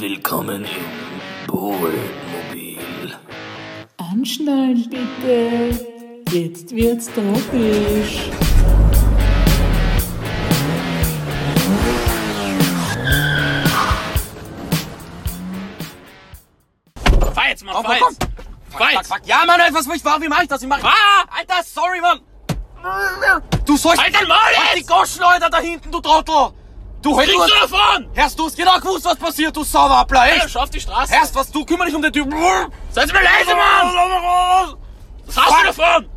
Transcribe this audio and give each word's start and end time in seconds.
Willkommen 0.00 0.64
im 0.64 1.46
Bohlmobil. 1.48 1.98
Anschnallen 3.96 4.88
bitte. 4.88 5.84
Jetzt 6.30 6.72
wird's 6.72 7.06
tropisch. 7.12 8.30
Fahr 17.34 17.48
jetzt, 17.48 17.64
Mann, 17.64 17.74
Oh, 17.76 17.82
fahr 17.82 17.96
komm, 17.98 18.08
jetzt. 18.10 18.22
Fuck, 18.22 18.78
Fahr 18.78 18.88
fuck, 18.90 18.92
jetzt. 18.92 19.08
fuck. 19.08 19.20
Ja, 19.26 19.44
Mann, 19.46 19.60
was, 19.72 19.88
was, 19.88 20.22
wie 20.22 20.28
mach 20.28 20.42
ich 20.42 20.48
das? 20.48 20.62
Wie 20.62 20.66
mach 20.68 20.78
ich 20.78 20.84
Ah! 20.84 21.24
Alter, 21.36 21.64
sorry, 21.64 22.00
Mann. 22.00 22.20
Du 23.66 23.76
sollst... 23.76 24.00
Halt 24.00 24.14
dein 24.14 24.28
Maul 24.28 24.38
Halt 24.38 24.78
die! 24.78 24.86
Goschen, 24.86 25.24
Alter, 25.24 25.50
da 25.50 25.58
hinten, 25.58 25.90
du 25.90 26.00
Trottel. 26.00 26.52
Du 27.12 27.32
nur... 27.36 27.46
du 27.46 27.54
davon? 27.60 28.08
Hörst 28.14 28.38
du 28.38 28.46
es 28.46 28.54
genau 28.56 28.78
gewusst, 28.78 29.04
was 29.04 29.16
passiert, 29.16 29.56
du 29.56 29.64
Sauwappler, 29.64 30.20
Alter, 30.20 30.36
echt? 30.44 30.50
schau 30.50 30.60
auf 30.60 30.70
die 30.70 30.80
Straße. 30.80 31.14
Hörst 31.18 31.34
was, 31.34 31.50
du 31.50 31.64
kümmer 31.64 31.84
dich 31.86 31.94
um 31.94 32.02
den 32.02 32.12
Typen. 32.12 32.32
Seid 32.90 33.12
mal 33.12 33.22
leise, 33.22 33.54
Mann! 33.54 34.76
Was 35.26 35.36
hast 35.36 35.46
Fuck. 35.48 35.60
du 35.60 35.66
davon? 35.66 36.08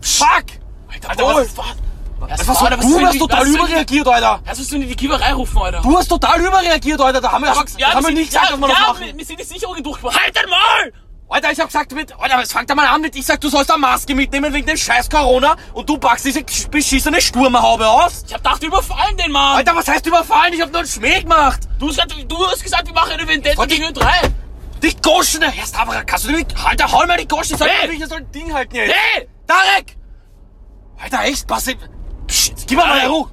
Fuck. 0.00 0.44
Alter, 0.92 1.10
Alter, 1.10 1.24
was, 1.26 1.36
was- 1.36 1.48
was, 1.56 2.48
Was, 2.48 2.62
Alter, 2.62 2.78
was 2.78 2.86
du 2.86 3.06
hast 3.06 3.18
total 3.18 3.46
überreagiert, 3.46 4.08
Alter. 4.08 4.40
Musst 4.46 4.70
du 4.72 4.76
in 4.76 4.88
die 4.88 4.94
Kiewerei 4.94 5.32
rufen, 5.34 5.58
Alter. 5.58 5.80
Du 5.82 5.96
hast 5.98 6.08
total 6.08 6.40
überreagiert, 6.40 7.00
Alter. 7.00 7.20
Da 7.20 7.32
haben 7.32 7.44
wir, 7.44 7.52
da 7.52 7.56
haben 7.56 7.66
wir 7.96 8.02
sind- 8.06 8.14
nicht 8.14 8.28
gesagt, 8.30 8.46
ja, 8.50 8.50
dass 8.56 8.60
wir 8.60 8.68
ja, 8.68 8.74
das 8.74 8.86
machen. 8.88 9.04
wir, 9.06 9.18
wir 9.18 9.24
sind 9.24 9.40
die 9.40 9.44
Sicherungen 9.44 9.82
durchgebracht. 9.82 10.20
Halt 10.22 10.34
dein 10.36 10.48
Maul! 10.48 10.92
Alter, 11.28 11.50
ich 11.50 11.58
hab 11.58 11.66
gesagt 11.68 11.90
mit, 11.92 12.12
Alter, 12.18 12.40
es 12.42 12.52
fängt 12.52 12.72
mal 12.76 12.86
an 12.86 13.00
mit, 13.00 13.16
ich 13.16 13.24
sag, 13.26 13.40
du 13.40 13.48
sollst 13.48 13.70
eine 13.70 13.80
Maske 13.80 14.14
mitnehmen 14.14 14.52
wegen 14.52 14.66
dem 14.66 14.76
scheiß 14.76 15.08
Corona 15.10 15.56
und 15.72 15.88
du 15.88 15.96
packst 15.98 16.26
diese 16.26 16.42
beschissene 16.70 17.20
Sturmhaube 17.20 17.88
aus. 17.88 18.24
Ich 18.26 18.32
hab 18.34 18.44
gedacht, 18.44 18.60
wir 18.60 18.68
überfallen 18.68 19.16
den 19.16 19.32
Mann. 19.32 19.56
Alter, 19.56 19.74
was 19.74 19.88
heißt 19.88 20.06
überfallen? 20.06 20.52
Ich 20.52 20.60
hab 20.60 20.70
nur 20.70 20.80
einen 20.80 20.88
Schmäh 20.88 21.22
gemacht. 21.22 21.60
Du 21.78 21.88
hast, 21.88 21.96
gesagt, 21.96 22.14
du 22.30 22.46
hast 22.46 22.62
gesagt, 22.62 22.86
wir 22.86 22.94
machen 22.94 23.12
eine 23.12 23.26
Vendetta 23.26 23.64
gegen 23.66 23.92
drei. 23.94 24.20
Die 24.82 24.94
Goschen, 25.00 25.42
Herr 25.42 25.66
Stavra, 25.66 26.02
kannst 26.04 26.26
du 26.26 26.30
nicht, 26.32 26.54
Alter, 26.62 26.92
hol 26.92 27.06
mal 27.06 27.16
die 27.16 27.26
Goschen, 27.26 27.56
sag 27.56 27.68
Hey! 27.68 27.88
mal, 27.88 27.94
ich 27.94 28.06
soll 28.06 28.18
ein 28.18 28.30
Ding 28.30 28.52
halten 28.52 28.76
jetzt. 28.76 28.94
Hey! 28.94 29.28
Tarek! 29.46 29.96
Alter, 31.02 31.24
echt, 31.24 31.46
pass 31.48 31.66
auf. 31.68 31.74
Psst, 32.26 32.66
gib 32.68 32.76
mal 32.78 32.84
Tarek! 32.98 33.08
Ruhe. 33.10 33.30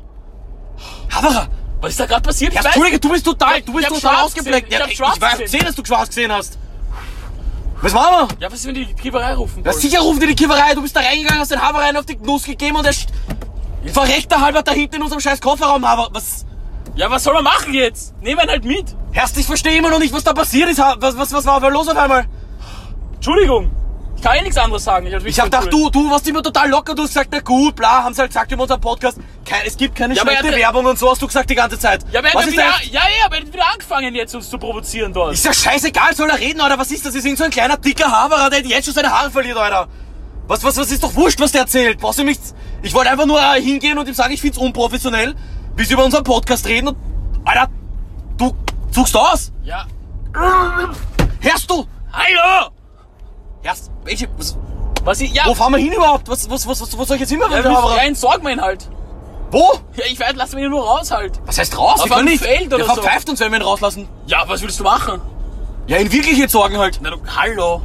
Havara, 1.11 1.47
Was 1.81 1.91
ist 1.91 1.99
da 1.99 2.05
gerade 2.05 2.21
passiert? 2.21 2.53
ja, 2.53 2.61
Ich 2.61 2.65
Entschuldige, 2.65 2.99
du 2.99 3.09
bist 3.09 3.25
total, 3.25 3.61
du 3.61 3.77
Ich 3.79 3.87
bist 3.87 4.01
total 4.01 4.27
ich 4.27 4.69
Ja, 4.71 4.85
ich, 4.87 4.95
schwarz 4.95 5.15
ich 5.17 5.21
weiß 5.21 5.31
gesehen. 5.31 5.43
gesehen, 5.45 5.65
dass 5.65 5.75
du 5.75 5.85
schwarz 5.85 6.07
gesehen 6.07 6.31
hast. 6.31 6.57
Was 7.81 7.93
machen 7.93 8.29
wir? 8.29 8.37
Ja, 8.39 8.51
was 8.51 8.65
wenn 8.65 8.75
die 8.75 8.85
Kiewerei 8.93 9.33
rufen? 9.33 9.63
Ja, 9.63 9.71
wollen? 9.71 9.79
sicher 9.81 9.99
rufen 10.01 10.19
die 10.19 10.27
die 10.27 10.35
Kiewerei, 10.35 10.73
du 10.75 10.81
bist 10.81 10.95
da 10.95 10.99
reingegangen, 10.99 11.39
hast 11.41 11.51
den 11.51 11.61
Haber 11.61 11.79
rein 11.79 11.97
auf 11.97 12.05
die 12.05 12.15
Nuss 12.17 12.43
gegeben 12.43 12.75
und 12.77 12.85
er 12.85 12.93
st- 12.93 13.07
verreckt 13.91 14.31
da 14.31 14.39
halber 14.41 14.61
da 14.61 14.71
hinten 14.71 14.97
in 14.97 15.01
unserem 15.03 15.19
scheiß 15.21 15.41
Kofferraum, 15.41 15.83
aber 15.83 16.09
was... 16.11 16.45
Ja, 16.95 17.09
was 17.09 17.23
soll 17.23 17.33
man 17.33 17.43
machen 17.45 17.73
jetzt? 17.73 18.13
Nehmen 18.21 18.37
wir 18.37 18.43
ihn 18.43 18.49
halt 18.49 18.65
mit. 18.65 18.95
Herrst, 19.13 19.37
ich 19.37 19.45
verstehe 19.45 19.77
immer 19.77 19.89
noch 19.89 19.99
nicht, 19.99 20.13
was 20.13 20.23
da 20.23 20.33
passiert 20.33 20.69
ist. 20.69 20.79
Ha- 20.79 20.95
Was, 20.99 21.17
was, 21.17 21.31
was 21.31 21.45
war 21.45 21.69
los 21.71 21.87
auf 21.87 21.97
einmal? 21.97 22.25
Entschuldigung. 23.15 23.71
Ich 24.21 24.27
kann 24.27 24.35
eh 24.35 24.41
nichts 24.43 24.57
anderes 24.57 24.83
sagen. 24.83 25.07
Ich 25.07 25.25
Ich 25.25 25.39
hab 25.39 25.45
gedacht, 25.45 25.73
du, 25.73 25.89
du 25.89 26.11
warst 26.11 26.27
immer 26.27 26.43
total 26.43 26.69
locker, 26.69 26.93
du 26.93 27.01
hast 27.01 27.09
gesagt, 27.09 27.29
na 27.31 27.39
gut, 27.39 27.75
bla, 27.75 28.03
haben 28.03 28.13
sie 28.13 28.21
halt 28.21 28.29
gesagt 28.29 28.51
über 28.51 28.61
unseren 28.61 28.79
Podcast, 28.79 29.17
kein, 29.43 29.61
es 29.65 29.75
gibt 29.75 29.95
keine 29.95 30.13
Ja, 30.13 30.21
schlechte 30.21 30.49
er 30.49 30.57
Werbung 30.57 30.85
und 30.85 30.99
so, 30.99 31.09
hast 31.09 31.23
du 31.23 31.25
gesagt 31.25 31.49
die 31.49 31.55
ganze 31.55 31.79
Zeit. 31.79 32.05
Ja, 32.11 32.19
aber 32.19 32.27
er 32.27 32.33
hat 32.35 32.51
wieder, 32.51 32.63
ja, 32.63 32.71
ja, 32.91 33.25
aber 33.25 33.37
er 33.37 33.41
hat 33.41 33.51
wieder 33.51 33.73
angefangen 33.73 34.13
jetzt 34.13 34.35
uns 34.35 34.47
zu 34.47 34.59
provozieren 34.59 35.11
dort. 35.11 35.33
Ist 35.33 35.43
ja 35.43 35.51
scheißegal, 35.51 36.15
soll 36.15 36.29
er 36.29 36.37
reden, 36.37 36.61
Alter, 36.61 36.77
was 36.77 36.91
ist 36.91 37.03
das? 37.03 37.15
Ist 37.15 37.25
irgend 37.25 37.39
so 37.39 37.45
ein 37.45 37.49
kleiner, 37.49 37.77
dicker 37.77 38.11
Haberer, 38.11 38.51
der 38.51 38.59
jetzt 38.61 38.85
schon 38.85 38.93
seine 38.93 39.09
Haare 39.09 39.31
verliert, 39.31 39.57
Alter. 39.57 39.87
Was, 40.45 40.63
was, 40.63 40.77
was 40.77 40.91
ist 40.91 41.03
doch 41.03 41.15
wurscht, 41.15 41.39
was 41.39 41.51
der 41.51 41.61
erzählt? 41.61 41.99
Brauchst 41.99 42.19
du 42.19 42.23
nichts... 42.23 42.53
Ich 42.83 42.93
wollte 42.93 43.09
einfach 43.09 43.25
nur 43.25 43.41
äh, 43.41 43.59
hingehen 43.59 43.97
und 43.97 44.07
ihm 44.07 44.13
sagen, 44.13 44.33
ich 44.33 44.41
find's 44.41 44.59
unprofessionell, 44.59 45.33
wie 45.75 45.83
sie 45.83 45.93
über 45.93 46.05
unseren 46.05 46.23
Podcast 46.23 46.67
reden 46.67 46.89
und... 46.89 46.97
Alter, 47.43 47.71
du 48.37 48.55
suchst 48.91 49.17
aus? 49.17 49.51
ja. 49.63 49.87
Hörst 51.39 51.71
du? 51.71 51.87
Hallo! 52.13 52.69
Hörst, 53.63 53.90
welche... 54.11 54.27
Was, 54.37 54.57
Was 55.03 55.21
ich, 55.21 55.33
ja, 55.33 55.43
wo 55.47 55.55
fahren 55.55 55.73
wir 55.73 55.79
hin 55.79 55.93
überhaupt? 55.93 56.27
Was, 56.27 56.49
was, 56.49 56.67
was, 56.67 56.81
was, 56.81 56.97
wo 56.97 57.03
soll 57.05 57.15
ich 57.15 57.21
jetzt 57.21 57.29
hin, 57.29 57.39
ja, 57.39 57.97
entsorgen 58.03 58.45
wir 58.45 58.51
ihn 58.51 58.61
halt. 58.61 58.87
Wo? 59.49 59.73
Ja, 59.95 60.05
ich 60.09 60.19
werde, 60.19 60.37
lassen 60.37 60.57
wir 60.57 60.65
ihn 60.65 60.71
nur 60.71 60.85
raus 60.85 61.11
halt. 61.11 61.41
Was 61.45 61.57
heißt 61.57 61.77
raus? 61.77 61.99
Auf 61.99 62.09
wir 62.09 62.15
können 62.15 62.29
nicht. 62.29 62.43
Feld 62.43 62.67
oder 62.67 62.77
der 62.77 62.85
so. 62.85 62.93
verpfeift 62.93 63.29
uns, 63.29 63.39
wenn 63.39 63.51
wir 63.51 63.59
ihn 63.59 63.63
rauslassen. 63.63 64.07
Ja, 64.27 64.43
was 64.47 64.61
willst 64.61 64.79
du 64.79 64.83
machen? 64.83 65.19
Ja, 65.87 65.97
ihn 65.97 66.11
wirklich 66.11 66.37
jetzt 66.37 66.51
sorgen 66.53 66.77
halt. 66.77 66.99
Na, 67.01 67.09
du, 67.09 67.17
hallo. 67.35 67.81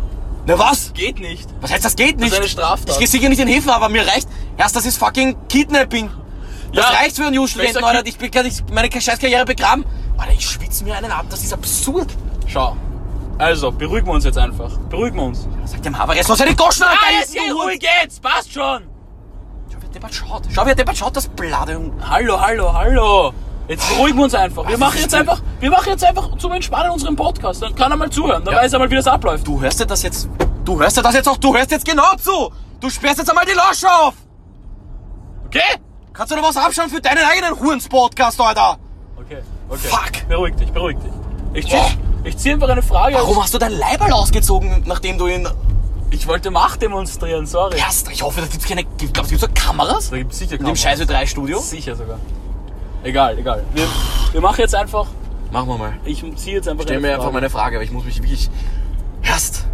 Na 0.47 0.59
was? 0.59 0.93
Geht 0.93 1.19
nicht. 1.19 1.49
Was 1.61 1.73
heißt, 1.73 1.85
das 1.85 1.97
geht 1.97 2.21
nicht? 2.21 2.33
ist 2.33 2.39
eine 2.39 2.49
Straftat. 2.49 2.91
Ich 2.91 2.99
geh 2.99 3.07
sicher 3.07 3.29
nicht 3.29 3.41
in 3.41 3.49
Hilfen, 3.49 3.71
aber 3.71 3.89
mir 3.89 4.07
reicht. 4.07 4.29
Erst, 4.57 4.77
das 4.77 4.87
ist 4.87 4.99
fucking 4.99 5.37
Kidnapping. 5.49 6.09
Das 6.73 6.85
Ja. 6.85 6.91
reicht 6.99 7.17
für 7.17 7.25
einen 7.25 7.35
Jungstudenten, 7.35 7.83
Alter. 7.83 8.07
Ich 8.07 8.17
bin 8.17 8.31
kann 8.31 8.49
meine 8.73 8.89
Scheißkarriere 8.93 9.45
begraben. 9.45 9.85
Alter, 10.19 10.35
ich 10.35 10.49
schwitze 10.49 10.85
mir 10.85 10.95
einen 10.95 11.11
ab. 11.11 11.27
Das 11.31 11.43
ist 11.43 11.53
absurd. 11.53 12.15
Schau. 12.47 12.77
Also, 13.39 13.71
beruhigen 13.71 14.07
wir 14.07 14.15
uns 14.15 14.25
jetzt 14.25 14.39
einfach. 14.39 14.77
Beruhigen 14.89 15.17
wir 15.17 15.25
uns. 15.25 15.47
Sag 15.67 15.83
dem 15.83 15.97
Haber, 15.99 16.17
er 16.17 16.25
soll 16.25 16.37
seine 16.37 16.55
Goschen 16.55 16.85
Ah, 16.85 16.95
jetzt 17.21 17.35
geh 17.35 17.51
ruhig 17.51 17.83
jetzt. 18.03 18.23
Passt 18.23 18.53
schon. 18.53 18.85
Schau, 19.71 19.77
wie 19.77 19.81
der 19.81 19.91
deppert 19.91 20.15
schaut. 20.15 20.43
Schau, 20.51 20.63
wie 20.63 20.67
der 20.67 20.75
deppert 20.77 20.97
schaut, 20.97 21.17
das 21.17 21.29
Blade. 21.29 21.93
Hallo, 22.09 22.41
hallo, 22.41 22.73
hallo. 22.73 23.33
Jetzt 23.69 23.89
beruhigen 23.91 24.17
wir 24.17 24.25
uns 24.25 24.35
einfach. 24.35 24.65
Wir 24.67 24.73
Was 24.75 24.79
machen 24.81 25.01
jetzt 25.01 25.15
einfach, 25.15 25.43
wir 25.61 25.71
machen 25.71 25.89
jetzt 25.89 26.05
einfach 26.05 26.39
zum 26.39 26.53
Entspannen 26.53 26.93
unseren 26.93 27.17
Podcast. 27.17 27.61
Dann 27.63 27.75
kann 27.75 27.91
er 27.91 27.97
mal 27.97 28.09
zuhören. 28.11 28.43
Dann 28.45 28.55
Ja. 28.55 28.61
weiß 28.61 28.73
er 28.73 28.79
mal, 28.79 28.91
wie 28.91 28.95
das 28.95 29.07
abläuft. 29.09 29.47
Du 29.47 29.61
hörst 29.61 29.81
dir 29.81 29.87
das 29.87 30.03
jetzt... 30.03 30.29
Du 30.65 30.81
hörst 30.81 30.97
dir 30.97 31.03
das 31.03 31.15
jetzt 31.15 31.29
auch... 31.29 31.37
Du 31.37 31.55
hörst 31.55 31.71
jetzt 31.73 31.85
genau 31.85 32.15
zu. 32.17 32.51
Du 32.81 32.89
sperrst 32.89 33.19
jetzt 33.19 33.29
einmal 33.29 33.45
die 33.45 33.53
Lasche 33.57 33.89
auf. 33.91 34.15
Okay? 35.47 35.61
Kannst 36.13 36.33
du 36.33 36.37
noch 36.37 36.45
was 36.49 36.57
abschauen 36.57 36.89
für 36.89 37.01
deinen 37.01 37.25
eigenen 37.25 37.59
Hurens-Podcast, 37.61 38.41
Alter? 38.41 38.79
Okay, 39.19 39.43
okay. 39.69 39.89
Fuck. 39.89 40.29
Beruhig 40.29 40.55
dich, 40.57 40.73
beruhig 40.73 40.97
dich. 40.99 41.13
Ich 41.55 41.67
zieh, 41.67 41.77
Boah. 41.77 41.91
Ich 42.27 42.37
zieh 42.39 42.53
einfach 42.53 42.69
eine 42.69 42.83
Frage 42.83 43.15
Warum 43.17 43.43
hast 43.43 43.55
du 43.55 43.59
dein 43.59 43.73
Leiberl 43.73 44.13
ausgezogen, 44.13 44.83
nachdem 44.87 45.19
du 45.19 45.27
ihn... 45.29 45.49
Ich 46.11 46.27
wollte 46.29 46.51
Macht 46.53 46.83
demonstrieren, 46.83 47.47
sorry. 47.47 47.79
Erst, 47.79 48.11
ich 48.11 48.23
hoffe, 48.23 48.41
da 48.41 48.47
gibt's 48.47 48.67
keine... 48.67 48.85
Glaubst 48.85 49.33
du, 49.33 49.37
gibt's 49.37 49.41
da 49.41 49.49
Kameras? 49.49 50.11
Da 50.11 50.17
gibt's 50.19 50.39
sicher 50.39 50.53
In 50.53 50.59
dem 50.59 50.65
Kameras. 50.67 50.81
Scheiße 50.81 51.07
3 51.07 51.27
Studio? 51.27 51.59
Sicher 51.59 51.97
sogar. 51.97 52.19
Egal, 53.03 53.39
egal. 53.39 53.65
Wir, 53.75 53.87
wir 54.33 54.41
machen 54.41 54.61
jetzt 54.61 54.75
einfach, 54.75 55.07
Machen 55.51 55.69
wir 55.69 55.79
mal. 55.79 55.95
ich 56.05 56.25
ziehe 56.37 56.57
jetzt 56.57 56.69
einfach 56.69 56.85
Stell 56.85 57.01
mir 57.01 57.09
einfach 57.09 57.25
Frage. 57.25 57.35
meine 57.35 57.51
Frage, 57.51 57.77
aber 57.77 57.85
ich 57.85 57.91
muss 57.93 58.05
mich 58.05 58.19
wirklich... 58.23 58.49
Erst, 59.23 59.65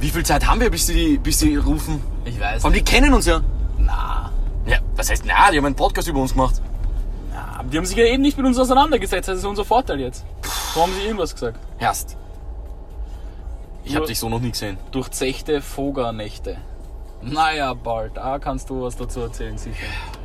wie 0.00 0.10
viel 0.10 0.24
Zeit 0.24 0.46
haben 0.46 0.60
wir, 0.60 0.70
bis 0.70 0.86
die, 0.86 1.18
bis 1.18 1.38
die 1.38 1.56
rufen? 1.56 2.02
Ich 2.24 2.38
weiß. 2.40 2.62
Vor 2.62 2.70
allem, 2.70 2.74
die 2.78 2.84
kennen 2.84 3.14
uns 3.14 3.26
ja. 3.26 3.40
Na, 3.78 4.30
Ja, 4.66 4.78
was 4.96 5.10
heißt, 5.10 5.24
na, 5.26 5.50
die 5.52 5.58
haben 5.58 5.66
einen 5.66 5.74
Podcast 5.76 6.08
über 6.08 6.20
uns 6.20 6.32
gemacht. 6.32 6.56
na, 7.32 7.62
die 7.64 7.76
haben 7.76 7.84
sich 7.86 7.96
ja 7.96 8.04
eben 8.06 8.22
nicht 8.22 8.36
mit 8.36 8.46
uns 8.46 8.58
auseinandergesetzt. 8.58 9.28
Das 9.28 9.38
ist 9.38 9.44
unser 9.44 9.64
Vorteil 9.64 10.00
jetzt. 10.00 10.24
Warum 10.74 10.90
haben 10.90 10.98
sie 11.00 11.06
irgendwas 11.06 11.34
gesagt? 11.34 11.58
Erst. 11.78 12.16
Ich 13.84 13.94
hab 13.94 14.00
Nur- 14.00 14.06
dich 14.08 14.18
so 14.18 14.28
noch 14.28 14.40
nie 14.40 14.50
gesehen. 14.50 14.76
Durchzechte 14.90 15.60
Fogernächte. 15.62 16.58
Naja, 17.22 17.74
bald. 17.74 18.16
Da 18.16 18.38
kannst 18.38 18.70
du 18.70 18.82
was 18.82 18.96
dazu 18.96 19.20
erzählen, 19.20 19.56
sicher. 19.58 19.76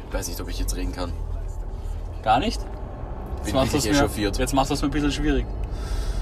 Ich 0.09 0.13
weiß 0.13 0.27
nicht, 0.27 0.39
ob 0.41 0.49
ich 0.49 0.59
jetzt 0.59 0.75
reden 0.75 0.91
kann. 0.91 1.13
Gar 2.23 2.39
nicht? 2.39 2.61
Bin 3.45 3.55
machst 3.55 3.73
mir- 3.73 3.91
echauffiert. 3.91 4.37
Jetzt 4.37 4.53
machst 4.53 4.69
du 4.69 4.75
es 4.75 4.81
mir 4.81 4.89
ein 4.89 4.91
bisschen 4.91 5.11
schwierig. 5.11 5.45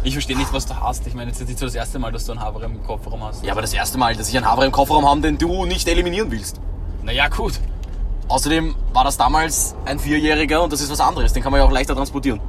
Ich 0.03 0.13
verstehe 0.13 0.37
nicht, 0.37 0.51
was 0.53 0.65
du 0.65 0.75
hast. 0.79 1.05
Ich 1.05 1.13
meine, 1.13 1.29
jetzt 1.29 1.41
ist 1.41 1.47
nicht 1.47 1.59
so 1.59 1.65
das 1.65 1.75
erste 1.75 1.99
Mal, 1.99 2.11
dass 2.11 2.25
du 2.25 2.31
einen 2.31 2.41
Haber 2.41 2.63
im 2.63 2.81
Kofferraum 2.83 3.23
hast. 3.23 3.43
Ja, 3.43 3.51
aber 3.51 3.61
das 3.61 3.73
erste 3.73 3.97
Mal, 3.99 4.15
dass 4.15 4.29
ich 4.29 4.37
einen 4.37 4.47
Haber 4.47 4.65
im 4.65 4.71
Kofferraum 4.71 5.05
habe, 5.07 5.21
den 5.21 5.37
du 5.37 5.65
nicht 5.65 5.87
eliminieren 5.87 6.31
willst. 6.31 6.59
Naja, 7.03 7.27
gut. 7.27 7.53
Außerdem 8.27 8.75
war 8.93 9.03
das 9.03 9.17
damals 9.17 9.75
ein 9.85 9.99
Vierjähriger 9.99 10.63
und 10.63 10.71
das 10.73 10.81
ist 10.81 10.89
was 10.89 11.01
anderes. 11.01 11.33
Den 11.33 11.43
kann 11.43 11.51
man 11.51 11.59
ja 11.61 11.67
auch 11.67 11.71
leichter 11.71 11.95
transportieren. 11.95 12.39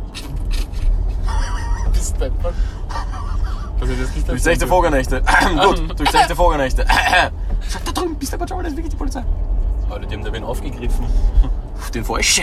Deppert. 2.14 2.54
Das 3.80 3.88
ist 3.88 3.98
jetzt 3.98 4.14
nicht 4.14 4.28
dein 4.28 4.36
Durchzechte 4.36 4.66
Problem. 4.66 4.92
Fogernächte. 4.92 5.22
Gut, 5.66 5.98
durchzechte 5.98 6.36
Fogernächte. 6.36 6.86
Schau 7.68 7.78
da 7.84 7.92
drüben, 7.92 8.16
bist 8.16 8.32
du 8.32 8.36
aber 8.36 8.46
schon, 8.46 8.58
das 8.58 8.72
ist 8.72 8.76
wirklich 8.76 8.92
die 8.92 8.96
Polizei. 8.96 9.24
Alter, 9.90 10.06
die 10.06 10.14
haben 10.14 10.24
da 10.24 10.32
wen 10.32 10.44
aufgegriffen. 10.44 11.06
Den 11.92 12.04
Falsche. 12.04 12.42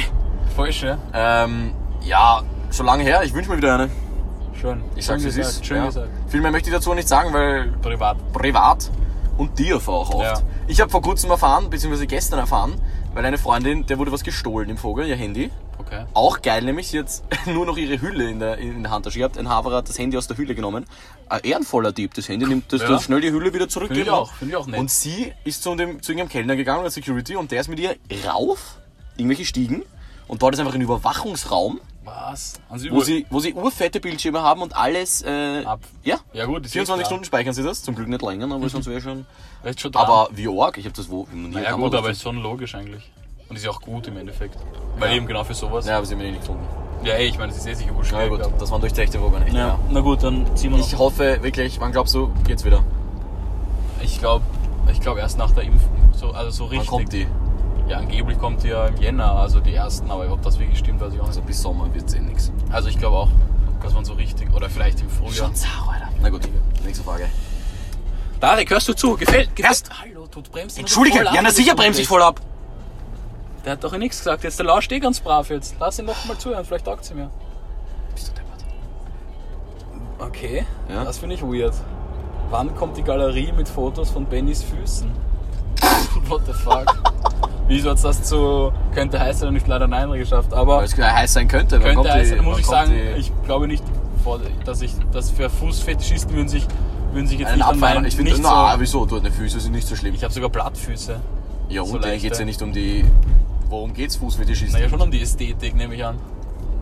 Falsch, 0.55 0.83
ja? 0.83 0.97
Ähm, 1.13 1.73
ja, 2.01 2.41
schon 2.71 2.85
lange 2.85 3.03
her. 3.03 3.23
Ich 3.23 3.33
wünsche 3.33 3.49
mir 3.49 3.57
wieder 3.57 3.75
eine. 3.75 3.89
Schön. 4.59 4.81
Ich 4.95 5.05
sag's, 5.05 5.23
es 5.23 5.35
gesagt. 5.35 5.55
ist. 5.55 5.65
Schön 5.65 5.77
ja. 5.77 5.85
gesagt. 5.85 6.09
Viel 6.27 6.41
mehr 6.41 6.51
möchte 6.51 6.69
ich 6.69 6.75
dazu 6.75 6.93
nicht 6.93 7.07
sagen, 7.07 7.31
weil 7.33 7.71
Privat. 7.81 8.17
privat 8.33 8.91
und 9.37 9.57
dir 9.57 9.77
auch 9.77 10.09
oft. 10.13 10.21
Ja. 10.21 10.41
Ich 10.67 10.81
habe 10.81 10.91
vor 10.91 11.01
kurzem 11.01 11.31
erfahren, 11.31 11.69
beziehungsweise 11.69 12.05
gestern 12.05 12.39
erfahren, 12.39 12.73
weil 13.13 13.25
eine 13.25 13.37
Freundin, 13.37 13.85
der 13.85 13.97
wurde 13.97 14.11
was 14.11 14.23
gestohlen 14.23 14.69
im 14.69 14.77
Vogel, 14.77 15.07
ihr 15.07 15.15
Handy. 15.15 15.49
Okay. 15.91 16.05
Auch 16.13 16.41
geil, 16.41 16.63
nämlich 16.63 16.87
sie 16.89 16.99
hat 16.99 17.07
nur 17.47 17.65
noch 17.65 17.75
ihre 17.77 17.99
Hülle 17.99 18.29
in 18.29 18.39
der, 18.39 18.57
in 18.59 18.83
der 18.83 18.91
Handtasche 18.91 19.17
gehabt. 19.17 19.37
Ein 19.37 19.49
Haverer 19.49 19.77
hat 19.77 19.89
das 19.89 19.97
Handy 19.97 20.17
aus 20.17 20.27
der 20.27 20.37
Hülle 20.37 20.53
genommen. 20.53 20.85
Ein 21.29 21.39
ehrenvoller 21.41 21.91
Dieb. 21.91 22.13
Das 22.13 22.29
Handy 22.29 22.45
nimmt 22.45 22.71
das 22.71 22.81
Ja. 22.81 22.89
dann 22.89 22.99
schnell 22.99 23.21
die 23.21 23.31
Hülle 23.31 23.53
wieder 23.53 23.67
zurück. 23.67 23.87
Finde 23.87 24.03
ich 24.03 24.09
auch, 24.11 24.31
finde 24.33 24.53
ich 24.53 24.57
auch 24.57 24.67
nett. 24.67 24.79
Und 24.79 24.91
sie 24.91 25.33
ist 25.43 25.63
zu, 25.63 25.73
dem, 25.75 26.01
zu 26.01 26.11
irgendeinem 26.11 26.29
Kellner 26.29 26.55
gegangen, 26.55 26.83
der 26.83 26.91
Security, 26.91 27.35
und 27.35 27.51
der 27.51 27.61
ist 27.61 27.67
mit 27.69 27.79
ihr 27.79 27.95
rauf, 28.27 28.77
irgendwelche 29.17 29.45
Stiegen. 29.45 29.83
Und 30.27 30.43
dort 30.43 30.53
ist 30.53 30.59
einfach 30.59 30.75
ein 30.75 30.81
Überwachungsraum, 30.81 31.81
Was? 32.05 32.59
Sie 32.75 32.91
wo 32.91 33.01
sie, 33.01 33.25
wo 33.31 33.39
sie 33.39 33.53
urfette 33.55 33.99
Bildschirme 33.99 34.41
haben 34.43 34.61
und 34.61 34.75
alles. 34.75 35.23
Äh, 35.23 35.63
Ab. 35.65 35.79
Ja, 36.03 36.19
Ja 36.33 36.45
gut, 36.45 36.65
ist 36.65 36.73
24 36.73 37.03
eh 37.03 37.05
Stunden 37.07 37.25
speichern 37.25 37.53
sie 37.53 37.63
das. 37.63 37.81
Zum 37.81 37.95
Glück 37.95 38.07
nicht 38.07 38.21
länger, 38.21 38.53
aber 38.53 38.69
sonst 38.69 38.85
wäre 38.85 39.01
schon. 39.01 39.25
schon. 39.75 39.95
Aber 39.95 40.29
wie 40.33 40.47
arg, 40.47 40.77
ich 40.77 40.85
habe 40.85 40.95
das 40.95 41.09
wo. 41.09 41.27
naja 41.33 41.71
gut, 41.71 41.95
aber 41.95 42.11
ist 42.11 42.21
schon 42.21 42.37
logisch 42.37 42.75
eigentlich. 42.75 43.09
Und 43.49 43.55
ist 43.55 43.65
ja 43.65 43.71
auch 43.71 43.81
gut 43.81 44.07
im 44.07 44.17
Endeffekt. 44.17 44.55
Weil 44.97 45.09
Ja. 45.11 45.15
eben 45.17 45.25
genau 45.27 45.43
für 45.43 45.53
sowas. 45.53 45.85
Ja, 45.87 45.97
aber 45.97 46.05
sie 46.05 46.13
haben 46.13 46.21
ihn 46.21 46.27
eh 46.27 46.31
nicht 46.31 46.41
gefunden. 46.41 46.63
Ja, 47.03 47.13
ey, 47.13 47.27
ich 47.27 47.37
meine, 47.37 47.51
das 47.51 47.57
ist 47.61 47.67
eh 47.67 47.73
sicher 47.73 47.95
wurscht. 47.95 48.11
Na 48.13 48.27
gut, 48.27 48.41
das 48.59 48.69
waren 48.71 48.81
durchzechte 48.81 49.21
Wogen. 49.21 49.41
echt, 49.41 49.53
Ja. 49.53 49.67
ja. 49.67 49.79
na 49.89 50.01
gut, 50.01 50.21
dann 50.21 50.45
ziehen 50.55 50.71
wir 50.71 50.77
noch. 50.77 50.85
Ich 50.87 50.97
hoffe 50.97 51.41
wirklich, 51.41 51.79
wann 51.79 51.91
glaubst 51.91 52.13
du, 52.13 52.29
geht's 52.45 52.63
wieder? 52.65 52.83
Ich 54.01 54.19
glaube 54.19 54.43
ich 54.91 54.99
glaub 54.99 55.17
erst 55.17 55.37
nach 55.37 55.51
der 55.51 55.63
Impfung. 55.63 55.91
So, 56.13 56.31
also 56.31 56.49
so 56.51 56.63
Wann 56.65 56.69
richtig. 56.71 56.89
kommt 56.89 57.13
die? 57.13 57.27
Ja, 57.87 57.97
angeblich 57.97 58.37
kommt 58.37 58.63
die 58.63 58.67
ja 58.69 58.85
im 58.87 58.97
Jänner, 58.97 59.31
also 59.33 59.59
die 59.59 59.73
ersten, 59.73 60.09
aber 60.11 60.31
ob 60.31 60.41
das 60.41 60.59
wirklich 60.59 60.77
stimmt, 60.77 60.99
weiß 61.01 61.13
ich 61.13 61.19
auch 61.21 61.27
Also 61.27 61.39
nicht. 61.39 61.47
bis 61.47 61.61
Sommer 61.61 61.91
wird's 61.93 62.13
eh 62.13 62.19
nix. 62.19 62.51
Also 62.71 62.89
ich 62.89 62.97
glaube 62.99 63.17
auch, 63.17 63.29
dass 63.81 63.93
man 63.93 64.03
so 64.05 64.13
richtig, 64.13 64.53
oder 64.53 64.69
vielleicht 64.69 64.99
im 65.01 65.09
Frühjahr. 65.09 65.49
sauer, 65.53 65.93
Alter. 65.93 66.09
Na 66.21 66.29
gut, 66.29 66.41
nächste 66.85 67.03
Frage. 67.03 67.29
Darek, 68.39 68.69
hörst 68.69 68.87
du 68.89 68.93
zu? 68.93 69.15
Gefällt, 69.15 69.55
gefällt. 69.55 69.59
Erst- 69.71 69.89
Hallo, 70.01 70.27
du 70.29 70.41
bremst 70.41 70.77
Entschuldige, 70.79 71.23
ja, 71.23 71.41
na 71.41 71.49
sicher 71.51 71.71
so 71.71 71.77
bremse 71.77 72.01
ich 72.01 72.07
voll 72.07 72.21
ab. 72.21 72.39
Der 73.69 73.73
hat 73.75 73.83
doch 73.83 73.93
eh 73.93 73.99
nichts 73.99 74.17
gesagt. 74.17 74.43
Jetzt 74.43 74.57
der 74.57 74.65
lauscht 74.65 74.91
eh 74.91 74.99
ganz 74.99 75.19
brav 75.19 75.47
jetzt. 75.51 75.75
Lass 75.79 75.99
ihn 75.99 76.07
doch 76.07 76.25
mal 76.25 76.35
zuhören, 76.39 76.65
vielleicht 76.65 76.85
taugt 76.85 77.05
sie 77.05 77.13
mir. 77.13 77.29
Bist 78.15 78.29
du 78.29 78.31
deppert? 78.33 78.65
Okay, 80.17 80.65
Ja? 80.91 81.03
das 81.03 81.19
finde 81.19 81.35
ich 81.35 81.43
weird. 81.43 81.75
Wann 82.49 82.73
kommt 82.73 82.97
die 82.97 83.03
Galerie 83.03 83.51
mit 83.51 83.69
Fotos 83.69 84.09
von 84.09 84.25
Bennys 84.25 84.63
Füßen? 84.63 85.11
What 86.29 86.41
the 86.47 86.53
fuck? 86.53 86.95
Wieso 87.67 87.91
hat 87.91 88.03
das 88.03 88.23
zu 88.23 88.73
könnte 88.95 89.19
heiß 89.19 89.37
sein 89.41 89.49
und 89.49 89.53
nicht 89.53 89.67
leider 89.67 89.85
nein 89.85 90.11
geschafft? 90.13 90.51
Aber 90.51 90.77
Weil 90.77 90.85
es 90.85 90.97
heiß 90.97 91.33
sein 91.33 91.47
könnte. 91.47 91.75
Wann 91.75 91.81
könnte 91.83 91.95
kommt 91.97 92.09
heiß 92.09 92.29
die, 92.29 92.35
sein, 92.37 92.43
muss 92.43 92.53
wann 92.55 92.59
ich 92.61 92.65
kommt 92.65 92.77
sagen, 92.87 92.91
die- 93.15 93.19
ich 93.19 93.31
glaube 93.45 93.67
nicht, 93.67 93.83
vor- 94.23 94.39
dass 94.65 94.81
ich 94.81 94.93
dass 95.11 95.29
für 95.29 95.47
Fußfetischisten 95.51 96.33
würden 96.35 96.49
sich 96.49 96.65
würden 97.13 97.27
sich 97.27 97.37
jetzt 97.37 97.49
einen 97.49 97.57
nicht 97.59 97.67
an 97.67 97.75
Abfeiern. 97.75 97.93
meinen 97.97 98.05
Ich 98.07 98.15
finde, 98.15 98.31
nicht 98.31 98.41
na, 98.41 98.73
so, 98.73 98.79
wieso? 98.81 99.05
Du, 99.05 99.17
deine 99.19 99.29
Füße 99.31 99.59
sind 99.59 99.73
nicht 99.73 99.87
so 99.87 99.95
schlimm. 99.95 100.15
Ich 100.15 100.23
habe 100.23 100.33
sogar 100.33 100.49
Blattfüße. 100.49 101.19
ja, 101.69 101.83
so 101.85 101.93
und 101.93 102.03
denen 102.03 102.13
leichte. 102.13 102.27
geht's 102.27 102.39
ja 102.39 102.45
nicht 102.45 102.63
um 102.63 102.73
die. 102.73 103.05
Worum 103.69 103.93
geht's 103.93 104.15
Fußfetischisten? 104.17 104.73
Naja, 104.79 104.89
schon 104.89 105.01
um 105.01 105.11
die 105.11 105.21
Ästhetik, 105.21 105.75
nehme 105.75 105.95
ich 105.95 106.03
an. 106.03 106.17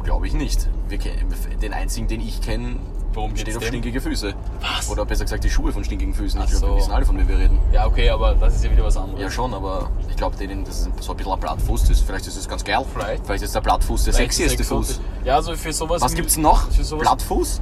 Glaube 0.03 0.25
ich 0.27 0.33
nicht. 0.33 0.67
Wir 0.87 0.97
kennen, 0.97 1.33
den 1.61 1.73
einzigen, 1.73 2.07
den 2.07 2.21
ich 2.21 2.41
kenne, 2.41 2.77
Worum 3.13 3.35
steht 3.35 3.55
auf 3.57 3.63
dem? 3.63 3.67
stinkige 3.69 3.99
Füße. 3.99 4.33
Was? 4.61 4.89
Oder 4.89 5.03
besser 5.05 5.25
gesagt 5.25 5.43
die 5.43 5.49
Schuhe 5.49 5.73
von 5.73 5.83
stinkigen 5.83 6.13
Füßen. 6.13 6.39
Ich 6.39 6.45
Ach 6.45 6.49
glaube, 6.51 6.65
so. 6.65 6.71
wir 6.73 6.77
wissen 6.77 6.91
alle, 6.91 7.05
von 7.05 7.17
wem 7.17 7.27
wir 7.27 7.37
reden. 7.37 7.59
Ja, 7.73 7.87
okay, 7.87 8.09
aber 8.09 8.35
das 8.35 8.55
ist 8.55 8.63
ja 8.63 8.71
wieder 8.71 8.83
was 8.85 8.95
anderes. 8.95 9.19
Ja 9.21 9.29
schon, 9.29 9.53
aber 9.53 9.89
ich 10.09 10.15
glaube 10.15 10.37
denen, 10.37 10.63
das 10.63 10.81
ist 10.87 11.03
so 11.03 11.11
ein 11.11 11.17
bisschen 11.17 11.33
ein 11.33 11.39
Blattfuß 11.39 11.89
ist. 11.89 12.01
Vielleicht 12.01 12.27
ist 12.27 12.37
es 12.37 12.47
ganz 12.47 12.63
geil. 12.63 12.85
Vielleicht. 12.93 13.25
Vielleicht 13.25 13.43
ist 13.43 13.55
der 13.55 13.61
Blattfuß 13.61 14.03
der 14.05 14.13
Vielleicht 14.13 14.33
sexieste. 14.33 14.63
Fuß. 14.63 15.01
Ja, 15.25 15.35
also 15.35 15.55
für 15.55 15.73
sowas. 15.73 16.01
Was 16.01 16.13
gibt's 16.13 16.37
noch? 16.37 16.69
Für 16.71 16.83
sowas, 16.83 17.01
Blattfuß? 17.01 17.61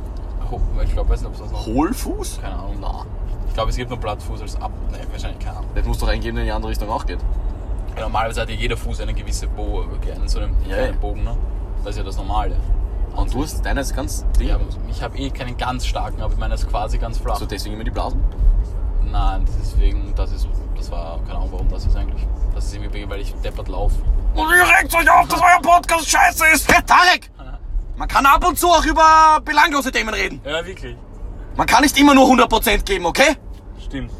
Oh, 0.51 0.59
ich 0.83 0.91
glaube, 0.91 1.09
weiß 1.09 1.21
nicht, 1.21 1.27
ob 1.29 1.33
es 1.35 1.39
das 1.41 1.51
noch. 1.51 1.65
Hohlfuß? 1.65 2.39
Keine 2.41 2.55
Ahnung. 2.55 2.75
Na, 2.81 3.05
Ich 3.47 3.53
glaube, 3.55 3.71
es 3.71 3.77
gibt 3.77 3.89
nur 3.89 3.97
Blattfuß 3.99 4.41
als 4.41 4.55
Ab. 4.61 4.71
Ne, 4.91 4.99
wahrscheinlich 5.11 5.39
keine 5.39 5.57
Ahnung. 5.57 5.69
das 5.73 5.85
muss 5.85 5.97
doch 5.97 6.07
eingeben, 6.09 6.35
der 6.35 6.43
in 6.43 6.47
die 6.49 6.51
andere 6.53 6.69
Richtung 6.71 6.89
auch 6.89 7.05
geht. 7.07 7.19
Ja, 7.95 8.01
normalerweise 8.03 8.41
hat 8.41 8.49
ja 8.49 8.55
jeder 8.55 8.77
Fuß 8.77 9.01
eine 9.01 9.13
gewisse 9.13 9.47
Bo 9.47 9.81
einen 9.83 10.27
so 10.27 10.39
einen 10.39 10.55
Ja, 10.67 10.75
kleinen. 10.75 10.99
Bogen, 10.99 11.23
ne? 11.23 11.37
Das 11.83 11.91
ist 11.91 11.97
ja 11.97 12.03
das 12.03 12.17
Normale. 12.17 12.55
Und 13.15 13.33
du 13.33 13.43
hast 13.43 13.65
deiner 13.65 13.81
ist 13.81 13.95
ganz 13.95 14.25
ding. 14.37 14.49
Ja, 14.49 14.59
ich 14.89 15.01
habe 15.01 15.17
eh 15.17 15.29
keinen 15.29 15.55
ganz 15.55 15.85
starken, 15.85 16.21
aber 16.21 16.33
ich 16.33 16.39
meine, 16.39 16.53
ist 16.55 16.69
quasi 16.69 16.97
ganz 16.97 17.17
flach. 17.17 17.37
So 17.37 17.45
deswegen 17.45 17.75
immer 17.75 17.85
die 17.85 17.91
Blasen. 17.91 18.21
Nein, 19.09 19.45
deswegen, 19.61 20.13
das 20.15 20.31
ist, 20.33 20.47
das 20.75 20.91
war, 20.91 21.19
keine 21.25 21.37
Ahnung, 21.37 21.49
warum 21.53 21.69
das 21.69 21.85
ist 21.85 21.95
eigentlich. 21.95 22.27
Das 22.53 22.65
ist 22.65 22.75
irgendwie, 22.75 23.09
weil 23.09 23.21
ich 23.21 23.33
deppert 23.35 23.69
laufe. 23.69 23.95
Und 24.33 24.49
ihr 24.49 24.65
regt 24.81 24.93
euch 24.93 25.09
auf, 25.09 25.27
dass 25.29 25.39
euer 25.39 25.61
Podcast 25.61 26.09
scheiße 26.09 26.43
ist. 26.53 26.69
Herr 26.69 26.85
Tarek! 26.85 27.31
Man 27.95 28.09
kann 28.09 28.25
ab 28.25 28.45
und 28.45 28.59
zu 28.59 28.67
auch 28.67 28.83
über 28.83 29.39
belanglose 29.45 29.89
Themen 29.89 30.13
reden. 30.13 30.41
Ja, 30.43 30.65
wirklich. 30.65 30.97
Man 31.55 31.65
kann 31.65 31.83
nicht 31.83 31.97
immer 31.97 32.13
nur 32.13 32.25
100% 32.25 32.83
geben, 32.83 33.05
okay? 33.05 33.37
Stimmt. 33.79 34.11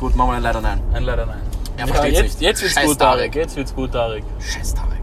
Gut, 0.00 0.16
machen 0.16 0.30
wir 0.30 0.34
dann 0.34 0.42
leider 0.44 0.60
nein. 0.62 0.80
Nein, 0.92 1.02
leider 1.02 1.26
nein. 1.26 1.42
Er 1.78 1.86
versteht's 1.86 2.18
jetzt, 2.18 2.24
nicht. 2.24 2.40
Jetzt 2.40 2.62
wird's 2.62 2.74
Scheiß 2.74 2.86
gut, 2.86 2.98
Tarek. 2.98 3.32
Tarek. 3.32 3.34
Jetzt 3.36 3.56
wird's 3.56 3.74
gut, 3.74 3.92
Tarek. 3.92 4.24
Scheiß 4.40 4.74
Tarek. 4.74 4.98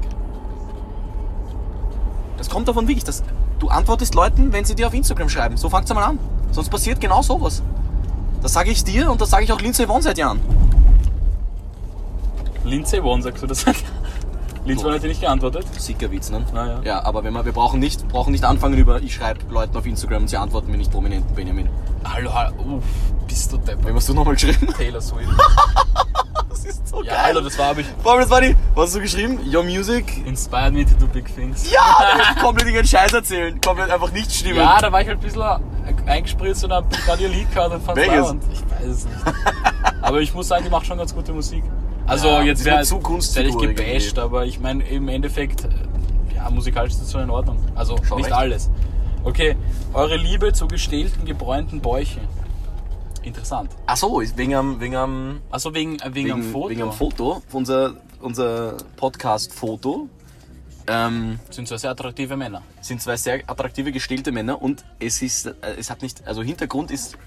Das 2.38 2.50
kommt 2.50 2.68
davon 2.68 2.88
wirklich, 2.88 3.06
dass 3.06 3.24
du 3.60 3.69
antwortest 3.69 4.13
Leuten, 4.13 4.51
wenn 4.51 4.66
sie 4.66 4.75
dir 4.75 4.88
auf 4.88 4.94
Instagram 4.94 5.30
schreiben. 5.30 5.57
So 5.57 5.69
fangt's 5.69 5.89
einmal 5.89 6.10
an. 6.10 6.19
Sonst 6.51 6.69
passiert 6.69 7.00
genau 7.00 7.22
sowas. 7.22 7.63
Das 8.42 8.54
sage 8.54 8.72
ich 8.72 8.83
dir 8.83 9.10
und 9.10 9.22
das 9.22 9.30
sage 9.30 9.45
ich 9.45 9.51
auch 9.51 9.62
Lindsay 9.62 9.88
Vonn 9.88 10.01
seit 10.01 10.18
Jahren. 10.18 10.39
Lindsay 12.66 13.00
One, 13.00 13.22
sagst 13.22 13.42
du 13.42 13.48
das? 13.48 13.66
Lindsay 14.66 14.86
One 14.86 14.95
hat 14.95 15.04
dir 15.04 15.07
nicht 15.07 15.22
geantwortet. 15.22 15.66
Sickerwitz, 15.80 16.30
ne? 16.30 16.44
Ah, 16.54 16.66
ja. 16.66 16.81
Ja, 16.83 17.06
aber 17.06 17.24
wenn 17.24 17.33
wir, 17.33 17.45
wir 17.45 17.54
brauchen 17.54 17.80
nicht, 17.80 18.07
brauchen 18.10 18.31
nicht 18.31 18.44
anfangen 18.44 18.77
über, 18.77 19.01
ich 19.01 19.13
schreibe 19.13 19.39
Leuten 19.50 19.77
auf 19.77 19.86
Instagram 19.86 20.24
und 20.24 20.27
sie 20.27 20.38
antworten 20.38 20.72
mir 20.72 20.77
nicht 20.77 20.92
prominenten 20.92 21.33
Benjamin. 21.36 21.69
Hallo, 22.04 22.33
hallo. 22.33 22.54
Uff, 22.77 22.83
bist 23.27 23.54
du 23.54 23.57
deppert. 23.57 23.86
Wem 23.86 23.95
hast 23.95 24.10
du 24.10 24.13
nochmal 24.13 24.33
geschrieben? 24.33 24.68
Taylor 24.75 25.01
Swift. 25.01 25.30
Das 26.65 26.75
ist 26.75 26.88
so 26.88 27.03
Ja, 27.03 27.23
hallo, 27.23 27.41
das 27.41 27.57
war, 27.59 27.77
ich. 27.77 27.85
Vor 28.01 28.13
allem, 28.13 28.21
das 28.21 28.29
war 28.29 28.41
die, 28.41 28.56
was 28.73 28.85
hast 28.85 28.95
du 28.95 29.01
geschrieben? 29.01 29.39
Your 29.53 29.63
Music? 29.63 30.25
Inspired 30.25 30.73
me 30.73 30.85
to 30.85 30.95
do 31.00 31.07
big 31.07 31.33
things. 31.35 31.71
Ja, 31.71 32.15
der 32.17 32.41
komplett 32.41 32.67
irgendeinen 32.67 32.88
Scheiß 32.88 33.13
erzählen. 33.13 33.59
Komplett 33.62 33.91
einfach 33.91 34.12
nicht 34.12 34.31
stimmen. 34.31 34.57
Ja, 34.57 34.79
da 34.79 34.91
war 34.91 35.01
ich 35.01 35.07
halt 35.07 35.19
ein 35.19 35.23
bisschen 35.23 35.44
eingespritzt 36.07 36.63
und 36.63 36.71
hab 36.73 36.89
gerade 36.89 37.23
ihr 37.23 37.29
Lied 37.29 37.50
gehört 37.53 37.73
und 37.73 37.83
fand's 37.83 38.01
Welches? 38.01 38.17
lauernd. 38.19 38.44
Ich 38.51 38.62
weiß 38.62 38.88
es 38.89 39.06
nicht. 39.06 39.17
Aber 40.01 40.21
ich 40.21 40.33
muss 40.33 40.47
sagen, 40.47 40.63
die 40.63 40.69
macht 40.69 40.85
schon 40.88 40.97
ganz 40.97 41.13
gute 41.13 41.33
Musik. 41.33 41.63
Also 42.07 42.27
Ja, 42.27 42.41
jetzt 42.44 42.63
wäre 42.65 42.83
zu 42.83 43.00
Kunstfigur 43.00 43.67
gebasht, 43.67 44.19
aber 44.19 44.45
ich 44.45 44.59
meine 44.59 44.83
im 44.83 45.07
Endeffekt, 45.07 45.63
äh, 45.63 46.35
ja, 46.35 46.47
musikalisch 46.51 46.94
ist 46.94 47.01
das 47.01 47.12
schon 47.12 47.21
in 47.21 47.31
Ordnung. 47.31 47.57
Also 47.73 47.97
Schon 48.03 48.17
nicht 48.17 48.27
recht. 48.27 48.35
alles. 48.35 48.69
Okay, 49.23 49.56
eure 49.94 50.15
Liebe 50.15 50.53
zu 50.53 50.67
gestählten, 50.67 51.25
gebräunten 51.25 51.81
Bäuchen. 51.81 52.21
Interessant. 53.25 53.72
Ach 53.88 53.98
so, 53.98 54.19
ist 54.19 54.38
wegen 54.38 54.54
am, 54.54 54.80
wegen 54.80 54.95
am, 54.95 55.42
Also 55.50 55.74
wegen, 55.74 55.95
äh, 56.00 56.13
wegen, 56.13 56.16
wegen, 56.16 56.31
am 56.31 56.44
Foto. 56.44 56.69
wegen 56.69 56.81
am 56.83 56.94
Foto, 56.94 57.42
unser, 57.51 57.95
unser 58.22 58.77
Podcast-Foto, 58.98 60.07
ähm, 60.88 61.39
Sind 61.50 61.68
so 61.68 61.75
sehr 61.77 61.89
attraktive 61.89 62.38
Männer. 62.38 62.62
sind 62.81 63.01
zwei 63.01 63.18
sehr 63.18 63.42
attraktive 63.48 63.92
gestellte 63.92 64.31
Männer 64.31 64.62
und 64.62 64.86
es 65.00 65.24
ist, 65.24 65.48
äh, 65.48 65.54
es 65.80 65.89
hat 65.89 66.04
nicht, 66.04 66.27
also 66.27 66.44
Hintergrund 66.44 66.92
ist, 66.92 67.18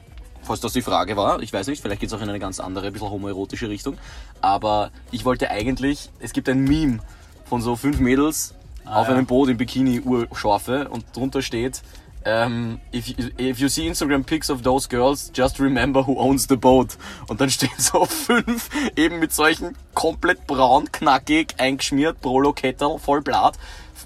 falls 0.43 0.61
das 0.61 0.73
die 0.73 0.83
Frage 0.83 1.17
war, 1.17 1.43
ich 1.43 1.53
weiß 1.53 1.67
nicht, 1.67 1.83
vielleicht 1.83 2.00
geht 2.00 2.11
es 2.11 2.15
auch 2.15 2.23
in 2.23 2.29
eine 2.29 2.39
ganz 2.39 2.61
andere, 2.61 2.87
ein 2.87 2.93
bisschen 2.93 3.11
homoerotische 3.11 3.69
Richtung, 3.69 3.99
aber 4.41 4.93
ich 5.11 5.25
wollte 5.25 5.50
eigentlich, 5.50 6.11
es 6.21 6.33
gibt 6.33 6.49
ein 6.49 6.62
Meme 6.62 7.00
von 7.47 7.61
so 7.61 7.75
fünf 7.75 7.99
Mädels 7.99 8.55
auf 8.85 9.09
ja. 9.09 9.15
einem 9.15 9.27
Boot 9.27 9.49
im 9.49 9.56
Bikini 9.56 10.00
urscharfe 10.00 10.89
und 10.89 11.05
drunter 11.17 11.43
steht, 11.43 11.83
ähm, 12.25 12.81
if, 12.93 13.09
you, 13.09 13.15
if 13.38 13.59
you 13.59 13.69
see 13.69 13.88
Instagram 13.88 14.25
pics 14.25 14.50
of 14.50 14.62
those 14.62 14.88
girls, 14.88 15.31
just 15.35 15.59
remember 15.61 16.06
who 16.06 16.19
owns 16.19 16.47
the 16.49 16.56
boat. 16.56 16.97
Und 17.29 17.41
dann 17.41 17.50
stehen 17.50 17.70
so 17.79 18.05
fünf 18.06 18.69
eben 18.97 19.19
mit 19.19 19.32
solchen 19.32 19.76
komplett 19.94 20.47
braun, 20.47 20.91
knackig, 20.93 21.55
eingeschmiert, 21.59 22.20
Prolo-Kettel, 22.20 22.99
voll 22.99 23.23
Blatt, 23.23 23.59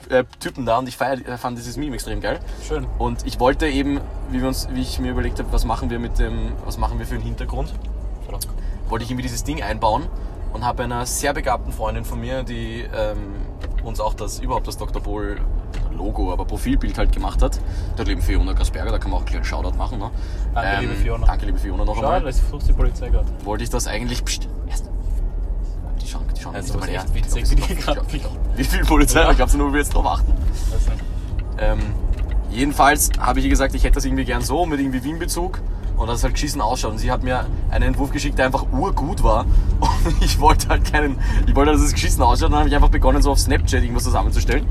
äh, 0.08 0.24
Typen 0.40 0.66
da 0.66 0.78
und 0.78 0.88
ich 0.88 0.96
feier, 0.96 1.26
äh, 1.26 1.36
fand 1.36 1.58
dieses 1.58 1.76
Meme 1.76 1.94
extrem 1.94 2.20
geil. 2.20 2.40
Schön. 2.66 2.86
Und 2.98 3.26
ich 3.26 3.40
wollte 3.40 3.68
eben, 3.68 4.00
wie, 4.30 4.40
wir 4.40 4.48
uns, 4.48 4.68
wie 4.72 4.82
ich 4.82 4.98
mir 4.98 5.10
überlegt 5.10 5.38
habe, 5.38 5.52
was 5.52 5.64
machen 5.64 5.90
wir 5.90 5.98
mit 5.98 6.18
dem, 6.18 6.52
was 6.64 6.78
machen 6.78 6.98
wir 6.98 7.06
für 7.06 7.14
einen 7.14 7.24
Hintergrund, 7.24 7.72
wollte 8.88 9.04
ich 9.04 9.10
irgendwie 9.10 9.22
dieses 9.22 9.44
Ding 9.44 9.62
einbauen 9.62 10.06
und 10.52 10.64
habe 10.64 10.84
einer 10.84 11.06
sehr 11.06 11.32
begabten 11.32 11.72
Freundin 11.72 12.04
von 12.04 12.20
mir, 12.20 12.42
die 12.42 12.84
ähm, 12.94 13.36
uns 13.84 14.00
auch 14.00 14.14
das, 14.14 14.38
überhaupt 14.38 14.66
das 14.68 14.76
Dr. 14.76 15.02
Bohl 15.02 15.40
Logo, 15.96 16.32
aber 16.32 16.44
Profilbild 16.44 16.98
halt 16.98 17.12
gemacht 17.12 17.42
hat. 17.42 17.60
Dort 17.96 18.08
leben 18.08 18.22
Fiona 18.22 18.52
Gasperger, 18.52 18.90
da 18.90 18.98
kann 18.98 19.10
man 19.10 19.18
auch 19.18 19.22
einen 19.22 19.28
kleinen 19.28 19.44
Shoutout 19.44 19.76
machen. 19.76 19.98
Ne? 19.98 20.10
Danke, 20.54 20.80
liebe 20.80 20.94
Fiona. 20.94 21.26
Danke, 21.26 21.46
liebe 21.46 21.58
Fiona, 21.58 21.84
noch 21.84 21.94
Schau, 21.96 22.02
einmal. 22.02 22.22
das 22.22 22.40
sucht 22.50 22.68
die 22.68 22.72
Polizei 22.72 23.08
gerade. 23.08 23.26
Wollte 23.44 23.64
ich 23.64 23.70
das 23.70 23.86
eigentlich, 23.86 24.24
pst, 24.24 24.48
erst. 24.68 24.90
Die 26.00 26.08
schauen, 26.08 26.22
die 26.36 26.40
schauen 26.40 26.54
Also, 26.54 26.74
nicht 26.78 26.82
einmal 26.84 27.04
das 27.04 27.12
her. 27.14 27.22
glaub, 27.22 27.34
witzig, 27.36 27.50
wie 27.50 27.54
die 27.54 27.72
ich 27.72 27.78
glaub, 27.86 28.12
Wie 28.56 28.64
viel 28.64 28.84
Polizei? 28.84 29.20
Ja. 29.20 29.30
Ich 29.30 29.36
glaube 29.36 29.56
nur, 29.56 29.68
wie 29.68 29.72
wir 29.74 29.80
jetzt 29.80 29.94
drauf 29.94 30.06
achten. 30.06 30.32
Nicht. 30.32 31.02
Ähm, 31.58 31.78
jedenfalls 32.50 33.10
habe 33.18 33.38
ich 33.38 33.44
ihr 33.44 33.50
gesagt, 33.50 33.74
ich 33.74 33.84
hätte 33.84 33.94
das 33.94 34.04
irgendwie 34.04 34.24
gern 34.24 34.42
so, 34.42 34.66
mit 34.66 34.80
irgendwie 34.80 35.04
Wien-Bezug 35.04 35.60
und 35.96 36.08
dass 36.08 36.18
es 36.18 36.24
halt 36.24 36.34
geschissen 36.34 36.60
ausschaut. 36.60 36.92
Und 36.92 36.98
sie 36.98 37.10
hat 37.12 37.22
mir 37.22 37.46
einen 37.70 37.84
Entwurf 37.84 38.10
geschickt, 38.10 38.36
der 38.38 38.46
einfach 38.46 38.66
urgut 38.72 39.22
war. 39.22 39.44
Und 40.04 40.20
ich 40.22 40.40
wollte 40.40 40.68
halt 40.68 40.90
keinen, 40.90 41.18
ich 41.46 41.54
wollte, 41.54 41.72
dass 41.72 41.80
es 41.80 41.92
geschissen 41.92 42.22
ausschaut. 42.22 42.46
Und 42.46 42.52
dann 42.52 42.60
habe 42.60 42.68
ich 42.68 42.74
einfach 42.74 42.88
begonnen, 42.88 43.22
so 43.22 43.30
auf 43.30 43.38
Snapchat 43.38 43.82
irgendwas 43.82 44.02
zusammenzustellen. 44.04 44.66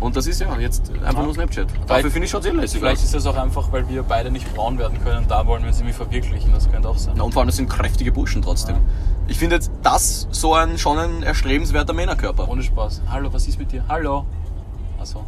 Und 0.00 0.14
das 0.16 0.26
ist 0.28 0.40
ja 0.40 0.56
jetzt 0.58 0.92
einfach 1.04 1.24
nur 1.24 1.34
Snapchat. 1.34 1.66
Dafür 1.88 2.10
finde 2.10 2.26
ich 2.26 2.30
schon 2.30 2.40
sehr 2.42 2.52
lässig. 2.54 2.78
Vielleicht 2.80 3.02
ist 3.02 3.14
es 3.14 3.26
auch 3.26 3.36
einfach, 3.36 3.72
weil 3.72 3.88
wir 3.88 4.04
beide 4.04 4.30
nicht 4.30 4.52
braun 4.54 4.78
werden 4.78 5.02
können. 5.02 5.26
Da 5.28 5.44
wollen 5.46 5.62
wir 5.62 5.68
uns 5.68 5.78
irgendwie 5.78 5.92
verwirklichen. 5.94 6.52
Das 6.52 6.70
könnte 6.70 6.88
auch 6.88 6.96
sein. 6.98 7.14
Na, 7.16 7.24
und 7.24 7.32
vor 7.32 7.40
allem, 7.40 7.48
das 7.48 7.56
sind 7.56 7.68
kräftige 7.68 8.12
Burschen 8.12 8.40
trotzdem. 8.40 8.76
Ich 9.26 9.38
finde 9.38 9.56
jetzt 9.56 9.72
das 9.82 10.28
so 10.30 10.54
ein, 10.54 10.78
schon 10.78 10.98
ein 10.98 11.22
erstrebenswerter 11.24 11.92
Männerkörper. 11.94 12.48
Ohne 12.48 12.62
Spaß. 12.62 13.02
Hallo, 13.10 13.32
was 13.32 13.48
ist 13.48 13.58
mit 13.58 13.72
dir? 13.72 13.84
Hallo. 13.88 14.24
Achso. 15.00 15.24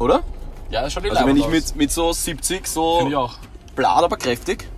Oder? 0.00 0.22
Ja, 0.70 0.80
das 0.82 0.92
schaut 0.94 1.04
eh 1.04 1.10
Also 1.10 1.26
wenn 1.26 1.36
ich 1.36 1.44
aus. 1.44 1.50
mit, 1.50 1.76
mit 1.76 1.90
so 1.92 2.10
70 2.12 2.66
so 2.66 2.96
Finde 2.98 3.10
ich 3.12 3.16
auch. 3.16 3.34
blatt, 3.76 4.04
aber 4.04 4.16
kräftig, 4.16 4.68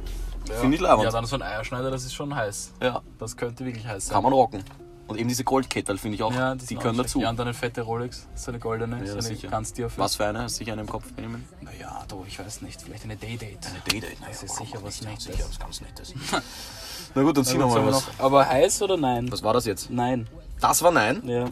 Ja. 0.48 0.54
finde 0.56 0.74
ich 0.76 0.80
leibend. 0.82 1.04
Ja, 1.04 1.10
dann 1.12 1.24
so 1.26 1.36
ein 1.36 1.42
Eierschneider, 1.42 1.90
das 1.90 2.04
ist 2.04 2.14
schon 2.14 2.34
heiß. 2.34 2.72
ja. 2.82 3.00
Das 3.18 3.36
könnte 3.36 3.64
wirklich 3.64 3.86
heiß 3.86 4.06
sein. 4.06 4.14
Kann 4.14 4.22
man 4.24 4.32
rocken. 4.32 4.62
Und 5.10 5.18
eben 5.18 5.28
diese 5.28 5.44
Goldkettel 5.44 5.98
finde 5.98 6.14
ich 6.16 6.22
auch, 6.22 6.32
Ja, 6.32 6.54
die, 6.54 6.76
auch 6.76 6.80
können 6.82 6.96
nicht 6.96 7.06
dazu. 7.06 7.20
Ja, 7.20 7.30
und 7.30 7.38
dann 7.38 7.48
eine 7.48 7.54
fette 7.54 7.82
Rolex, 7.82 8.26
so 8.34 8.50
eine 8.50 8.58
goldene, 8.60 9.04
Ja, 9.04 9.20
so 9.20 9.28
eine 9.28 9.36
ganz 9.38 9.72
tiefe. 9.72 9.90
Was 9.96 10.16
für 10.16 10.26
eine? 10.26 10.48
Sicher 10.48 10.72
eine 10.72 10.82
im 10.82 10.88
Kopf, 10.88 11.12
Benjamin? 11.12 11.44
Naja, 11.60 12.04
du, 12.08 12.24
ich 12.26 12.38
weiß 12.38 12.62
nicht. 12.62 12.80
Vielleicht 12.82 13.04
eine 13.04 13.16
Day-Date. 13.16 13.58
Date. 13.92 14.04
Das 14.26 14.42
ist 14.42 14.56
sicher 14.56 14.78
was 14.82 15.02
Nettes. 15.02 15.24
Sicher 15.24 15.44
was 15.48 15.58
ganz 15.58 15.80
Nettes. 15.80 16.14
Na 17.14 17.22
gut, 17.22 17.36
dann 17.36 17.44
ziehen 17.44 17.58
wir 17.58 17.66
mal 17.66 17.84
was. 17.86 18.06
noch- 18.06 18.24
Aber 18.24 18.48
heiß 18.48 18.82
oder 18.82 18.96
nein? 18.96 19.30
Was 19.32 19.42
war 19.42 19.52
das 19.52 19.66
jetzt? 19.66 19.90
Nein. 19.90 20.28
Das 20.60 20.82
war 20.82 20.92
nein. 20.92 21.22
Ja. 21.28 21.46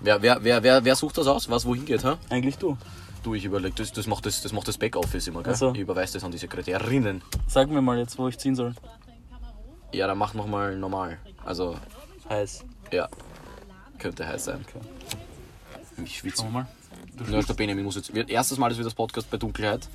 Wer, 0.00 0.22
wer, 0.22 0.42
wer, 0.42 0.62
wer, 0.62 0.84
wer 0.84 0.96
sucht 0.96 1.18
das 1.18 1.26
aus? 1.26 1.48
Was 1.50 1.66
wohin 1.66 1.84
geht, 1.84 2.04
hä? 2.04 2.14
Eigentlich 2.30 2.56
du. 2.58 2.76
Du, 3.22 3.34
ich 3.34 3.44
überleg, 3.44 3.76
das, 3.76 3.92
das 3.92 4.06
macht 4.06 4.26
das, 4.26 4.42
das 4.42 4.52
macht 4.52 4.68
das 4.68 4.76
Backoffice 4.78 5.26
immer, 5.28 5.42
gell? 5.42 5.52
Ach 5.54 5.58
so. 5.58 5.72
Ich 5.72 5.78
überweise 5.80 6.14
das 6.14 6.24
an 6.24 6.30
die 6.30 6.38
Sekretärinnen. 6.38 7.22
Sag 7.46 7.68
mir 7.70 7.80
mal 7.82 7.98
jetzt, 7.98 8.18
wo 8.18 8.28
ich 8.28 8.38
ziehen 8.38 8.54
soll. 8.54 8.74
Ja, 9.92 10.06
dann 10.06 10.18
mach 10.18 10.34
nochmal 10.34 10.76
normal. 10.76 11.18
Also, 11.44 11.76
Heiß. 12.28 12.64
ja. 12.92 13.08
Könnte 13.98 14.26
heiß 14.26 14.44
sein. 14.46 14.64
Ich 16.04 16.18
schwitze. 16.18 16.38
Schauen 16.42 16.52
wir 16.52 16.60
mal. 16.60 16.66
Du 17.16 17.32
Ja, 17.32 17.40
der 17.40 17.54
Benjamin 17.54 17.84
muss 17.84 17.94
jetzt. 17.96 18.10
Erstes 18.10 18.58
Mal, 18.58 18.68
dass 18.68 18.76
wir 18.76 18.84
das 18.84 18.92
Podcast 18.94 19.30
bei 19.30 19.36
Dunkelheit. 19.36 19.88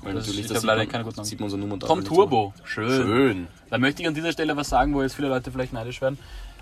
Weil 0.00 0.14
Das 0.14 0.24
ist- 0.24 0.30
natürlich, 0.30 0.50
hab 0.50 0.56
sieht 0.58 0.66
leider 0.66 0.78
man, 0.84 0.88
keine 1.12 1.24
sieht 1.24 1.38
man 1.38 1.44
unsere 1.44 1.60
Nummer 1.60 1.76
da. 1.76 1.86
Tom 1.86 2.04
Turbo. 2.04 2.52
Schön. 2.64 2.88
Schön. 2.90 3.46
Da 3.70 3.78
möchte 3.78 4.02
ich 4.02 4.08
an 4.08 4.14
dieser 4.14 4.32
Stelle 4.32 4.56
was 4.56 4.68
sagen, 4.68 4.94
wo 4.94 5.02
jetzt 5.02 5.14
viele 5.14 5.28
Leute 5.28 5.52
vielleicht 5.52 5.72
neidisch 5.72 6.00
werden. 6.00 6.18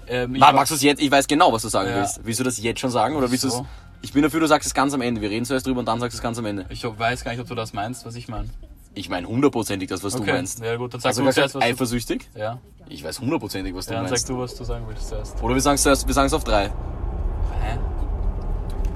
Ähm, 0.08 0.38
war- 0.40 0.52
magst 0.52 0.72
du 0.72 0.74
es 0.74 0.82
jetzt? 0.82 1.00
Ich 1.00 1.10
weiß 1.10 1.26
genau, 1.26 1.52
was 1.52 1.62
du 1.62 1.68
sagen 1.68 1.88
Ja. 1.90 1.96
willst. 1.96 2.20
Willst 2.24 2.40
du 2.40 2.44
das 2.44 2.58
jetzt 2.60 2.80
schon 2.80 2.90
sagen? 2.90 3.14
Oder 3.16 3.30
willst. 3.30 3.44
So. 3.48 3.66
Ich 4.02 4.12
bin 4.12 4.22
dafür, 4.22 4.40
du 4.40 4.46
sagst 4.46 4.66
es 4.66 4.74
ganz 4.74 4.92
am 4.92 5.00
Ende. 5.00 5.20
Wir 5.22 5.30
reden 5.30 5.44
zuerst 5.46 5.66
drüber 5.66 5.80
und 5.80 5.86
dann 5.86 6.00
sagst 6.00 6.14
du 6.14 6.18
es 6.18 6.22
ganz 6.22 6.36
am 6.38 6.44
Ende. 6.46 6.66
ich 6.68 6.84
weiß 6.84 7.22
gar 7.24 7.30
nicht, 7.30 7.40
ob 7.40 7.46
du 7.48 7.54
das 7.54 7.72
meinst, 7.72 8.04
was 8.04 8.14
ich 8.16 8.28
meine. 8.28 8.48
Ich 8.94 9.08
meine 9.08 9.28
hundertprozentig 9.28 9.88
das, 9.88 10.02
was 10.02 10.14
du 10.16 10.24
meinst. 10.24 10.58
Ja 10.58 10.76
gut, 10.76 10.92
dann 10.92 11.00
sag 11.00 11.10
Hast 11.10 11.18
du 11.18 11.22
zuerst, 11.30 11.54
was 11.54 11.60
du... 11.62 11.66
eifersüchtig? 11.66 12.28
Ja, 12.34 12.58
Ich 12.92 13.04
weiß 13.04 13.20
hundertprozentig, 13.20 13.72
was 13.72 13.86
du 13.86 13.92
ja 13.94 14.00
dann 14.00 14.10
meinst. 14.10 14.26
sag 14.26 14.34
du, 14.34 14.42
was 14.42 14.54
du 14.56 14.64
sagen 14.64 14.84
willst 14.88 15.08
zuerst. 15.08 15.40
Oder 15.40 15.54
wir 15.54 15.60
sagen 15.60 15.76
es 15.76 15.82
zuerst, 15.82 16.06
wir 16.08 16.12
sagen 16.12 16.26
es 16.26 16.34
auf 16.34 16.42
drei. 16.42 16.64
Hä? 16.64 17.78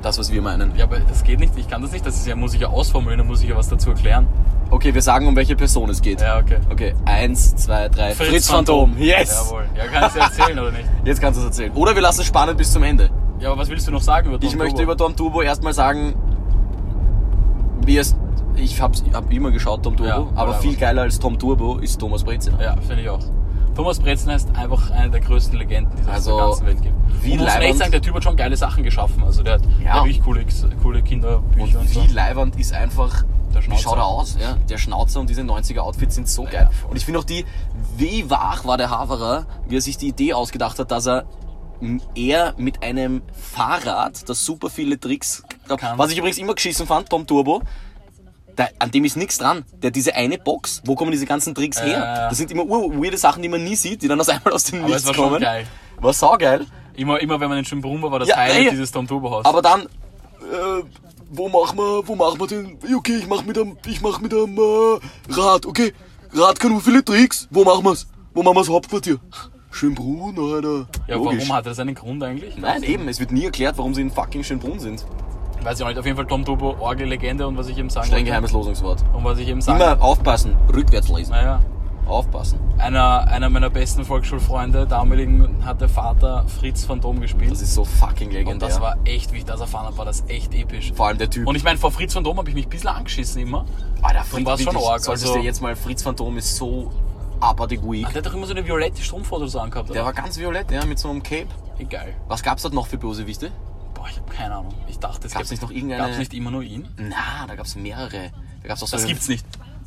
Das, 0.02 0.18
was 0.18 0.32
wir 0.32 0.42
meinen. 0.42 0.74
Ja, 0.76 0.84
aber 0.84 0.98
das 0.98 1.22
geht 1.22 1.38
nicht. 1.38 1.56
Ich 1.56 1.68
kann 1.68 1.80
das 1.80 1.92
nicht. 1.92 2.04
Das 2.04 2.16
ist 2.16 2.26
ja, 2.26 2.34
muss 2.34 2.54
ich 2.54 2.60
ja 2.60 2.68
ausformulieren, 2.68 3.24
da 3.24 3.24
muss 3.24 3.40
ich 3.42 3.48
ja 3.48 3.56
was 3.56 3.68
dazu 3.68 3.90
erklären. 3.90 4.26
Okay, 4.70 4.92
wir 4.92 5.00
sagen, 5.00 5.28
um 5.28 5.36
welche 5.36 5.54
Person 5.54 5.90
es 5.90 6.02
geht. 6.02 6.20
Ja, 6.20 6.38
okay. 6.40 6.58
Okay, 6.70 6.94
eins, 7.04 7.54
zwei, 7.54 7.88
drei. 7.88 8.14
Fritz, 8.16 8.50
Phantom. 8.50 8.96
Yes! 8.98 9.48
Jawohl. 9.48 9.64
Ja, 9.76 9.86
kann 9.86 10.08
ich 10.08 10.12
dir 10.12 10.20
erzählen, 10.20 10.58
oder 10.58 10.70
nicht? 10.72 10.88
Jetzt 11.04 11.20
kannst 11.20 11.38
du 11.38 11.42
es 11.42 11.46
erzählen. 11.46 11.72
Oder 11.74 11.94
wir 11.94 12.02
lassen 12.02 12.22
es 12.22 12.26
spannend 12.26 12.58
bis 12.58 12.72
zum 12.72 12.82
Ende. 12.82 13.10
Ja, 13.38 13.52
aber 13.52 13.60
was 13.60 13.68
willst 13.68 13.86
du 13.86 13.92
noch 13.92 14.02
sagen 14.02 14.26
über 14.28 14.40
Tom 14.40 14.48
Ich 14.48 14.56
möchte 14.56 14.74
Turbo? 14.74 14.82
über 14.82 14.96
Tom 14.96 15.14
Turbo 15.14 15.42
erstmal 15.42 15.72
sagen, 15.72 16.14
wie 17.86 17.96
es. 17.98 18.16
Ich 18.56 18.80
habe 18.80 18.96
hab 19.12 19.32
immer 19.32 19.52
geschaut, 19.52 19.84
Tom 19.84 19.96
Turbo, 19.96 20.08
Ja, 20.10 20.26
aber 20.34 20.54
viel 20.54 20.76
geiler 20.76 21.02
als 21.02 21.18
Tom 21.20 21.38
Turbo 21.38 21.78
ist 21.78 21.98
Thomas 22.00 22.24
Brezina. 22.24 22.60
Ja, 22.60 22.76
finde 22.76 23.02
ich 23.02 23.08
auch. 23.08 23.20
Thomas 23.74 23.98
Brezner 23.98 24.36
ist 24.36 24.48
einfach 24.56 24.90
eine 24.90 25.10
der 25.10 25.20
größten 25.20 25.58
Legenden, 25.58 25.92
die 25.96 26.02
es 26.02 26.08
auf 26.08 26.14
Also, 26.14 26.36
der 26.36 26.46
ganzen 26.46 26.66
Welt 26.66 26.82
gibt. 26.82 26.94
wie 27.24 27.32
und 27.32 27.38
muss 27.40 27.54
echt 27.54 27.78
sagen, 27.78 27.90
der 27.92 28.02
Typ 28.02 28.14
hat 28.14 28.22
schon 28.24 28.36
geile 28.36 28.56
Sachen 28.56 28.84
geschaffen. 28.84 29.22
Also 29.24 29.42
der 29.42 29.54
hat 29.54 29.62
Ja. 29.84 29.94
wirklich 29.96 30.22
coole, 30.22 30.44
coole 30.82 31.02
Kinderbücher 31.02 31.62
und, 31.62 31.76
Und 31.76 31.88
so. 31.90 32.02
wie 32.04 32.12
leibernd 32.12 32.56
ist 32.58 32.72
einfach, 32.72 33.24
Der 33.52 33.60
wie 33.62 33.66
Schnauzer. 33.66 33.82
schaut 33.82 33.98
er 33.98 34.04
aus? 34.06 34.36
Ja? 34.40 34.56
Der 34.68 34.78
Schnauzer 34.78 35.20
und 35.20 35.28
diese 35.30 35.42
90er 35.42 35.80
Outfits 35.80 36.14
sind 36.14 36.28
so 36.28 36.44
geil. 36.44 36.68
voll. 36.80 36.90
und 36.90 36.96
ich 36.96 37.04
finde 37.04 37.18
auch 37.20 37.24
die, 37.24 37.44
wie 37.96 38.28
wach 38.30 38.64
war 38.64 38.76
der 38.78 38.90
Haverer, 38.90 39.46
wie 39.68 39.76
er 39.76 39.80
sich 39.80 39.96
die 39.96 40.08
Idee 40.08 40.34
ausgedacht 40.34 40.78
hat, 40.78 40.90
dass 40.90 41.06
er 41.06 41.24
m- 41.80 42.00
er 42.14 42.54
mit 42.56 42.82
einem 42.84 43.22
Fahrrad, 43.32 44.28
das 44.28 44.44
super 44.44 44.70
viele 44.70 44.98
Tricks, 44.98 45.42
Kann. 45.66 45.98
was 45.98 46.12
ich 46.12 46.18
übrigens 46.18 46.38
immer 46.38 46.54
geschissen 46.54 46.86
fand, 46.86 47.10
Tom 47.10 47.26
Turbo, 47.26 47.62
da, 48.56 48.68
an 48.78 48.90
dem 48.90 49.04
ist 49.04 49.16
nichts 49.16 49.38
dran. 49.38 49.64
Der 49.82 49.88
hat 49.88 49.96
diese 49.96 50.14
eine 50.14 50.38
Box, 50.38 50.82
wo 50.84 50.94
kommen 50.94 51.10
diese 51.12 51.26
ganzen 51.26 51.54
Tricks 51.54 51.78
Ja, 51.78 51.84
her? 51.84 51.98
ja. 51.98 52.28
Das 52.28 52.38
sind 52.38 52.50
immer 52.50 52.64
weirde 52.68 53.16
Sachen, 53.18 53.42
die 53.42 53.48
man 53.48 53.62
nie 53.64 53.76
sieht, 53.76 54.02
die 54.02 54.08
dann 54.08 54.20
aus 54.20 54.28
einmal 54.28 54.52
aus 54.54 54.64
dem 54.64 54.80
Aber 54.80 54.88
Nichts 54.88 55.06
war 55.06 55.14
schon 55.14 55.24
kommen. 55.24 55.40
geil. 55.40 55.66
War 56.00 56.12
saugeil. 56.12 56.66
Immer, 56.96 57.20
immer 57.20 57.40
wenn 57.40 57.48
man 57.48 57.58
in 57.58 57.64
Schönbrunn 57.64 58.00
war, 58.02 58.10
war 58.12 58.18
das 58.20 58.28
Ja, 58.28 58.36
Highlight 58.36 58.64
ey. 58.66 58.70
dieses 58.70 58.92
Tom 58.92 59.06
Turbo 59.06 59.30
Haus. 59.30 59.44
Aber 59.44 59.60
dann, 59.62 59.82
äh, 59.82 59.86
wo 61.30 61.48
machen 61.48 61.76
wir, 61.78 62.06
wo 62.06 62.14
machen 62.14 62.38
wir 62.38 62.46
den? 62.46 62.78
Okay, 62.96 63.16
ich 63.16 63.26
mach 63.26 63.44
mit 63.44 63.58
einem, 63.58 63.76
ich 63.86 64.00
mach 64.00 64.20
mit 64.20 64.32
einem 64.32 64.56
äh, 64.56 64.98
Rad, 65.32 65.66
okay. 65.66 65.92
Rad 66.32 66.60
kann 66.60 66.70
nur 66.72 66.80
viele 66.80 67.04
Tricks. 67.04 67.48
Wo 67.50 67.64
machen 67.64 67.84
wir's? 67.84 68.06
Wo 68.32 68.42
machen 68.42 68.56
wir's 68.56 68.68
Hauptquartier? 68.68 69.18
Schönbrunn, 69.70 70.38
Alter. 70.38 70.86
ja, 71.08 71.16
Logisch. 71.16 71.40
warum 71.40 71.52
hat 71.56 71.66
das 71.66 71.78
einen 71.80 71.96
Grund 71.96 72.22
eigentlich? 72.22 72.56
Nein, 72.56 72.84
eben, 72.84 73.08
es 73.08 73.18
wird 73.18 73.32
nie 73.32 73.44
erklärt, 73.46 73.76
warum 73.76 73.92
sie 73.94 74.02
in 74.02 74.10
fucking 74.12 74.44
Schönbrunn 74.44 74.78
sind. 74.78 75.04
Weiß 75.64 75.78
ich 75.78 75.84
auch 75.84 75.88
nicht. 75.88 75.98
Auf 75.98 76.04
jeden 76.04 76.16
Fall 76.16 76.26
Tom 76.26 76.44
Turbo, 76.44 76.76
Orgel-Legende 76.78 77.46
und 77.46 77.56
was 77.56 77.68
ich 77.68 77.78
eben 77.78 77.88
sagen 77.88 78.06
Streng 78.06 78.24
geheimes 78.24 78.52
Losungswort. 78.52 79.02
Und 79.12 79.24
was 79.24 79.38
ich 79.38 79.48
eben 79.48 79.60
sagen 79.62 79.80
Immer 79.80 80.02
aufpassen, 80.02 80.54
rückwärts 80.72 81.08
lesen. 81.08 81.32
Naja, 81.32 81.60
Aufpassen. 82.06 82.58
einer, 82.76 83.26
einer 83.28 83.48
meiner 83.48 83.70
besten 83.70 84.04
Volksschulfreunde, 84.04 84.86
damaligen, 84.86 85.64
hat 85.64 85.80
der 85.80 85.88
Vater 85.88 86.44
Fritz 86.48 86.86
van 86.86 87.00
Dom 87.00 87.20
gespielt. 87.20 87.50
Das 87.50 87.62
ist 87.62 87.74
so 87.74 87.84
fucking 87.84 88.28
und 88.28 88.34
legendär. 88.34 88.68
das 88.68 88.80
war 88.80 88.96
echt, 89.06 89.32
wie 89.32 89.38
ich 89.38 89.46
das 89.46 89.60
erfahren 89.60 89.86
habe, 89.86 89.96
war 89.96 90.04
das 90.04 90.24
echt 90.28 90.52
episch. 90.54 90.92
Vor 90.94 91.06
allem 91.06 91.16
der 91.16 91.30
Typ. 91.30 91.46
Und 91.46 91.56
ich 91.56 91.64
meine, 91.64 91.78
vor 91.78 91.90
Fritz 91.90 92.14
van 92.14 92.24
Dom 92.24 92.36
habe 92.36 92.48
ich 92.50 92.54
mich 92.54 92.66
ein 92.66 92.70
bisschen 92.70 92.90
angeschissen 92.90 93.40
immer. 93.40 93.64
Alter, 94.02 94.22
Darum 94.30 94.44
war's 94.44 94.60
schon 94.60 94.74
wirklich, 94.74 94.90
arg, 94.90 95.00
Solltest 95.00 95.26
also- 95.28 95.38
dir 95.38 95.44
jetzt 95.44 95.62
mal, 95.62 95.74
Fritz 95.74 96.02
Phantom 96.02 96.36
ist 96.36 96.56
so 96.56 96.92
abartig 97.40 97.80
weak. 97.82 98.04
Ach, 98.06 98.12
der 98.12 98.22
hat 98.22 98.26
doch 98.26 98.34
immer 98.34 98.46
so 98.46 98.52
eine 98.52 98.66
violette 98.66 99.02
Strumpfhose 99.02 99.48
so 99.48 99.60
angehabt. 99.60 99.94
Der 99.94 100.04
war 100.04 100.12
ganz 100.12 100.38
violett, 100.38 100.70
ja, 100.70 100.84
mit 100.84 100.98
so 100.98 101.08
einem 101.08 101.22
Cape. 101.22 101.46
Egal. 101.78 102.14
Was 102.28 102.42
gab's 102.42 102.62
dort 102.62 102.74
noch 102.74 102.86
für 102.86 102.98
Bösewichte? 102.98 103.50
Boah, 104.04 104.10
ich 104.10 104.18
habe 104.18 104.30
keine 104.30 104.54
Ahnung. 104.56 104.74
Ich 104.86 104.98
dachte, 104.98 105.26
es 105.26 105.32
gibt- 105.34 105.50
nicht 105.50 105.62
noch 105.62 105.70
irgendeine- 105.70 106.02
Gab's 106.04 106.18
nicht 106.18 106.34
immer 106.34 106.50
nur 106.50 106.62
ihn? 106.62 106.86
Na, 106.98 107.46
da 107.46 107.54
gab's 107.54 107.74
mehrere. 107.74 108.32
Da 108.60 108.68
gab's 108.68 108.82
auch 108.82 108.86
so 108.88 108.98
Das 108.98 109.06
gibt's 109.06 109.28
nicht. 109.28 109.46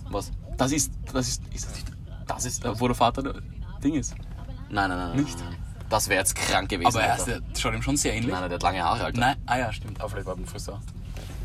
Was? 0.09 0.31
Das 0.57 0.71
ist, 0.71 0.91
das 1.13 1.27
ist, 1.27 1.43
ist 1.53 1.65
das 1.67 1.73
nicht, 1.75 1.87
Das 2.25 2.45
ist. 2.45 2.65
da, 2.65 2.79
wo 2.79 2.87
der 2.87 2.95
Vater 2.95 3.21
der 3.21 3.35
Ding 3.83 3.93
ist. 3.93 4.15
Nein, 4.69 4.89
nein, 4.89 4.97
nein. 4.97 5.09
nein, 5.09 5.23
Nicht? 5.23 5.37
nein. 5.39 5.55
Das 5.87 6.09
wäre 6.09 6.19
jetzt 6.19 6.35
krank 6.35 6.67
gewesen. 6.67 6.87
Aber 6.87 7.01
er 7.01 7.15
ist, 7.15 7.27
der 7.27 7.41
schaut 7.57 7.73
ihm 7.75 7.81
schon 7.83 7.95
sehr 7.95 8.13
ähnlich. 8.15 8.31
Nein, 8.31 8.41
nein, 8.41 8.49
der 8.49 8.55
hat 8.55 8.63
lange 8.63 8.83
Haare, 8.83 9.03
Alter. 9.05 9.19
Nein, 9.19 9.35
ah 9.45 9.57
ja, 9.59 9.71
stimmt. 9.71 9.99
Aber 10.01 10.09
vielleicht 10.09 10.25
war 10.25 10.35
beim 10.35 10.47
Friseur. 10.47 10.81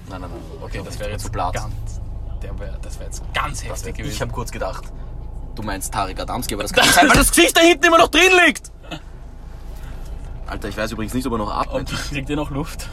nein, 0.08 0.22
nein. 0.22 0.30
nein. 0.30 0.40
Okay, 0.62 0.80
das 0.82 0.98
wäre 0.98 1.10
jetzt 1.10 1.24
zu 1.26 1.30
blatt. 1.30 1.52
ganz, 1.52 2.00
der 2.42 2.58
wär, 2.58 2.78
das 2.80 2.94
wäre 2.98 3.10
jetzt 3.10 3.22
ganz 3.34 3.62
heftig 3.62 3.96
gewesen. 3.96 4.14
Ich 4.14 4.20
habe 4.22 4.32
kurz 4.32 4.50
gedacht, 4.50 4.84
du 5.56 5.62
meinst 5.62 5.92
Tarek 5.92 6.18
Adamski, 6.20 6.54
aber 6.54 6.62
das 6.62 6.72
kann 6.72 6.88
sein, 6.88 7.06
weil 7.08 7.16
das 7.18 7.30
Gesicht 7.30 7.54
da 7.54 7.60
hinten 7.60 7.84
immer 7.84 7.98
noch 7.98 8.08
drin 8.08 8.32
liegt. 8.46 8.72
Alter, 10.52 10.68
ich 10.68 10.76
weiß 10.76 10.92
übrigens 10.92 11.14
nicht, 11.14 11.26
ob 11.26 11.32
er 11.32 11.38
noch 11.38 11.50
atmet. 11.50 11.90
Und 11.90 11.98
kriegt 12.10 12.28
ihr 12.28 12.36
noch 12.36 12.50
Luft? 12.50 12.88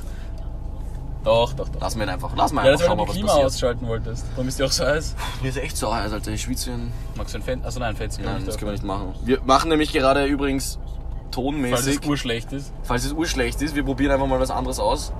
Doch, 1.25 1.51
doch, 1.53 1.67
doch. 1.67 1.81
Lass 1.81 1.95
mir 1.97 2.03
ihn 2.03 2.09
einfach, 2.09 2.31
lass 2.35 2.53
mal 2.53 2.65
Ja, 2.65 2.71
einfach 2.71 2.85
schauen, 2.85 2.99
was 2.99 3.09
Klima 3.11 3.27
passiert. 3.27 3.45
ausschalten 3.47 3.87
wolltest. 3.87 4.25
Warum 4.35 4.47
ist 4.47 4.57
die 4.59 4.63
auch 4.63 4.71
so 4.71 4.85
heiß? 4.85 5.15
Mir 5.41 5.49
ist 5.49 5.57
echt 5.57 5.75
so 5.75 5.93
heiß, 5.93 6.13
Alter. 6.13 6.31
Ich 6.31 6.41
schwitze 6.41 6.71
ein... 6.71 6.93
Magst 7.17 7.33
du 7.33 7.39
ein 7.39 7.43
Fenster? 7.43 7.67
Achso, 7.67 7.79
nein, 7.81 7.97
kann 7.97 8.09
Nein, 8.23 8.45
das 8.45 8.55
da 8.55 8.59
können 8.59 8.69
wir 8.69 8.71
nicht 8.71 8.85
machen. 8.85 9.13
Wir 9.25 9.41
machen 9.43 9.69
nämlich 9.69 9.91
gerade 9.91 10.25
übrigens 10.25 10.79
Falls 10.79 11.25
es 11.25 11.31
tonmäßig, 11.35 12.07
urschlecht 12.07 12.53
ist. 12.53 12.73
falls 12.83 13.03
es 13.05 13.11
urschlecht 13.11 13.61
ist, 13.61 13.75
wir 13.75 13.83
probieren 13.83 14.13
einfach 14.13 14.27
mal 14.27 14.39
was 14.39 14.49
anderes 14.51 14.79
aus. 14.79 15.11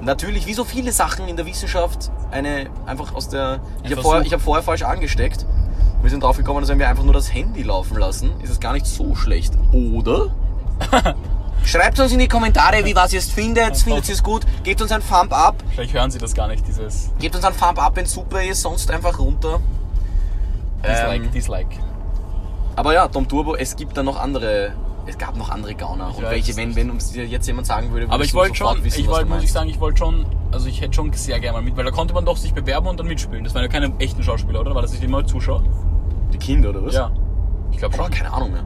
Natürlich, 0.00 0.46
wie 0.46 0.54
so 0.54 0.64
viele 0.64 0.90
Sachen 0.92 1.28
in 1.28 1.36
der 1.36 1.46
Wissenschaft, 1.46 2.10
eine 2.32 2.68
einfach 2.86 3.14
aus 3.14 3.28
der. 3.28 3.60
Ich 3.84 3.92
habe 3.92 4.02
vorher, 4.02 4.22
ich 4.26 4.32
hab 4.32 4.40
vorher 4.40 4.62
falsch 4.62 4.82
angesteckt. 4.82 5.46
Wir 6.02 6.10
sind 6.10 6.24
drauf 6.24 6.36
gekommen, 6.36 6.60
dass 6.60 6.68
wenn 6.68 6.80
wir 6.80 6.88
einfach 6.88 7.04
nur 7.04 7.14
das 7.14 7.32
Handy 7.32 7.62
laufen 7.62 7.96
lassen, 7.96 8.32
ist 8.42 8.50
es 8.50 8.58
gar 8.58 8.72
nicht 8.72 8.86
so 8.86 9.14
schlecht. 9.14 9.54
Oder? 9.72 10.34
Schreibt 11.64 11.98
uns 12.00 12.12
in 12.12 12.18
die 12.18 12.28
Kommentare, 12.28 12.84
wie 12.84 12.94
was 12.94 13.12
ihr 13.12 13.18
es 13.20 13.30
findet. 13.30 13.76
Findet 13.76 14.08
ihr 14.08 14.14
es 14.14 14.22
gut? 14.22 14.42
Gebt 14.64 14.82
uns 14.82 14.90
ein 14.92 15.00
Thumb 15.00 15.32
up. 15.32 15.56
Vielleicht 15.70 15.94
hören 15.94 16.10
sie 16.10 16.18
das 16.18 16.34
gar 16.34 16.48
nicht, 16.48 16.66
dieses 16.66 17.10
Gebt 17.18 17.34
uns 17.36 17.44
ein 17.44 17.56
Thumb 17.56 17.78
up, 17.82 17.96
wenn 17.96 18.04
es 18.04 18.12
super 18.12 18.42
ist, 18.42 18.62
sonst 18.62 18.90
einfach 18.90 19.18
runter. 19.18 19.60
Dislike, 20.82 21.24
Ähm, 21.24 21.30
Dislike. 21.32 21.76
Aber 22.76 22.92
ja, 22.92 23.06
Tom 23.08 23.28
Turbo, 23.28 23.54
es 23.54 23.76
gibt 23.76 23.96
da 23.96 24.02
noch 24.02 24.18
andere. 24.18 24.72
Es 25.06 25.18
gab 25.18 25.36
noch 25.36 25.50
andere 25.50 25.74
Gauner. 25.74 26.08
Und 26.08 26.22
weiß 26.22 26.30
welche, 26.30 26.56
wenn, 26.56 26.76
wenn 26.76 26.90
uns 26.90 27.14
jetzt 27.14 27.46
jemand 27.46 27.66
sagen 27.66 27.90
würde, 27.92 28.06
Aber 28.06 28.14
würdest 28.18 28.30
ich 28.30 28.34
wollte 28.34 28.54
schon, 28.54 28.84
wissen, 28.84 29.00
ich 29.00 29.08
wollte, 29.08 29.28
muss 29.28 29.42
ich 29.42 29.52
sagen, 29.52 29.68
ich 29.68 29.80
wollte 29.80 29.98
schon, 29.98 30.26
also 30.52 30.68
ich 30.68 30.80
hätte 30.80 30.94
schon 30.94 31.12
sehr 31.12 31.40
gerne 31.40 31.58
mal 31.58 31.62
mit, 31.62 31.76
weil 31.76 31.84
da 31.84 31.90
konnte 31.90 32.14
man 32.14 32.24
doch 32.24 32.36
sich 32.36 32.54
bewerben 32.54 32.86
und 32.86 33.00
dann 33.00 33.08
mitspielen. 33.08 33.42
Das 33.44 33.52
waren 33.54 33.62
ja 33.62 33.68
keine 33.68 33.92
echten 33.98 34.22
Schauspieler, 34.22 34.60
oder? 34.60 34.74
War 34.74 34.82
das 34.82 34.92
nicht 34.92 35.02
immer 35.02 35.26
Zuschauer? 35.26 35.64
Die 36.32 36.38
Kinder, 36.38 36.70
oder 36.70 36.84
was? 36.84 36.94
Ja. 36.94 37.10
Ich 37.72 37.78
glaube 37.78 37.96
schon. 37.96 38.10
keine 38.10 38.32
Ahnung 38.32 38.52
mehr. 38.52 38.62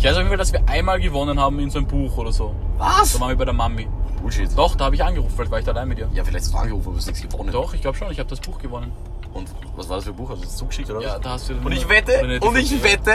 Ich 0.00 0.06
weiß 0.06 0.12
auf 0.12 0.18
jeden 0.20 0.28
Fall, 0.30 0.38
dass 0.38 0.50
wir 0.50 0.66
einmal 0.66 0.98
gewonnen 0.98 1.38
haben 1.38 1.58
in 1.58 1.68
so 1.70 1.76
einem 1.78 1.86
Buch 1.86 2.16
oder 2.16 2.32
so. 2.32 2.54
Was? 2.78 3.12
Da 3.12 3.20
waren 3.20 3.28
wir 3.28 3.36
bei 3.36 3.44
der 3.44 3.52
Mami. 3.52 3.86
Bullshit. 4.22 4.48
Doch, 4.56 4.74
da 4.74 4.86
habe 4.86 4.94
ich 4.94 5.04
angerufen, 5.04 5.30
vielleicht 5.34 5.50
war 5.50 5.58
ich 5.58 5.64
da 5.66 5.72
allein 5.72 5.88
mit 5.88 5.98
dir. 5.98 6.08
Ja, 6.14 6.24
vielleicht 6.24 6.46
hast 6.46 6.54
du 6.54 6.56
angerufen, 6.56 6.86
aber 6.86 6.92
du 6.94 6.98
hast 7.00 7.06
nichts 7.06 7.20
gewonnen. 7.20 7.52
Doch, 7.52 7.74
ich 7.74 7.82
glaube 7.82 7.98
schon, 7.98 8.10
ich 8.10 8.18
habe 8.18 8.30
das 8.30 8.40
Buch 8.40 8.58
gewonnen. 8.58 8.92
Und 9.34 9.50
was 9.76 9.90
war 9.90 9.96
das 9.96 10.04
für 10.06 10.10
ein 10.12 10.16
Buch? 10.16 10.30
Hast 10.30 10.40
du 10.40 10.44
das 10.46 10.56
zugeschickt, 10.56 10.88
oder 10.90 11.02
Ja, 11.02 11.14
was? 11.16 11.20
da 11.20 11.30
hast 11.32 11.50
du 11.50 11.54
Und 11.54 11.72
ich 11.72 11.86
wette, 11.86 12.40
und 12.40 12.56
ich 12.56 12.82
wette, 12.82 13.12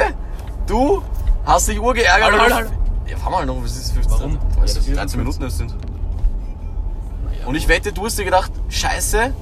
du 0.67 1.01
hast 1.43 1.67
dich 1.67 1.79
urgeärgert. 1.79 2.31
Halt, 2.33 2.41
halt, 2.41 2.53
halt. 2.53 2.69
Ja, 3.09 3.17
fahr 3.17 3.31
mal 3.31 3.45
noch, 3.47 3.63
was 3.63 3.75
ist 3.75 3.91
15? 3.93 4.19
Warum? 4.19 4.37
Weißt 4.37 4.45
Ja, 4.55 4.59
du, 4.59 4.63
das 4.65 4.87
ist 4.87 4.95
13 4.95 5.19
Minuten 5.19 5.43
es 5.43 5.57
sind. 5.57 5.71
Ja. 7.39 7.47
Und 7.47 7.55
ich 7.55 7.67
wette, 7.67 7.93
du 7.93 8.05
hast 8.05 8.19
dir 8.19 8.25
gedacht, 8.25 8.51
scheiße, 8.69 9.33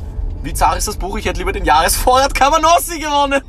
wie 0.44 0.54
zart 0.54 0.78
ist 0.78 0.88
das 0.88 0.96
Buch? 0.96 1.18
Ich 1.18 1.26
hätte 1.26 1.40
lieber 1.40 1.52
den 1.52 1.66
Jahresvorrat 1.66 2.34
Cabanossi 2.34 3.00
gewonnen. 3.00 3.42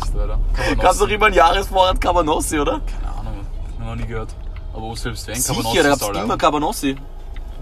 Du, 0.00 0.20
Alter? 0.20 0.38
Kannst 0.80 1.00
doch 1.00 1.08
immer 1.08 1.26
einen 1.26 1.34
Jahresvorrat 1.34 2.00
Cabanossi, 2.00 2.58
oder? 2.58 2.80
Keine 3.00 3.14
Ahnung, 3.18 3.46
noch 3.78 3.94
nie 3.94 4.06
gehört. 4.06 4.34
Aber 4.72 4.82
wo 4.82 4.94
selbst 4.94 5.26
wenn, 5.26 5.34
Sicher, 5.36 5.82
da 5.82 5.90
gab's 5.90 6.08
immer 6.08 6.36
Cabanossi. 6.38 6.96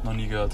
Noch 0.05 0.13
nie 0.13 0.29
gehört. 0.29 0.53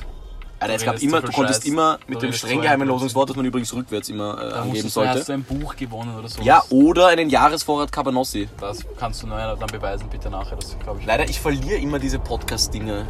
Alter, 0.58 0.74
es 0.74 0.80
Du 0.80 0.86
gab 0.86 1.02
immer, 1.02 1.20
du 1.20 1.32
konntest 1.32 1.62
Scheiß. 1.64 1.70
immer 1.70 1.98
Du 2.06 2.12
mit 2.14 2.22
dem 2.22 2.32
streng 2.32 2.62
geheimen 2.62 2.82
ein 2.82 2.88
Losungswort, 2.88 3.28
das 3.28 3.36
man 3.36 3.44
übrigens 3.44 3.74
rückwärts 3.74 4.08
immer 4.08 4.38
äh, 4.40 4.54
angeben 4.54 4.80
du, 4.80 4.84
hast 4.86 4.94
sollte. 4.94 5.24
du 5.24 5.32
ein 5.34 5.44
Buch 5.44 5.76
gewonnen 5.76 6.16
oder 6.18 6.28
so. 6.28 6.40
Ja, 6.40 6.62
oder 6.70 7.08
einen 7.08 7.28
Jahresvorrat 7.28 7.92
Cabanossi. 7.92 8.48
Das 8.58 8.78
kannst 8.98 9.22
du 9.22 9.26
dann 9.26 9.66
beweisen, 9.66 10.08
bitte 10.08 10.30
nachher. 10.30 10.56
Das 10.56 10.74
ich. 10.98 11.06
Leider, 11.06 11.28
ich 11.28 11.40
verliere 11.40 11.78
immer 11.78 11.98
diese 11.98 12.18
Podcast-Dinge. 12.18 13.04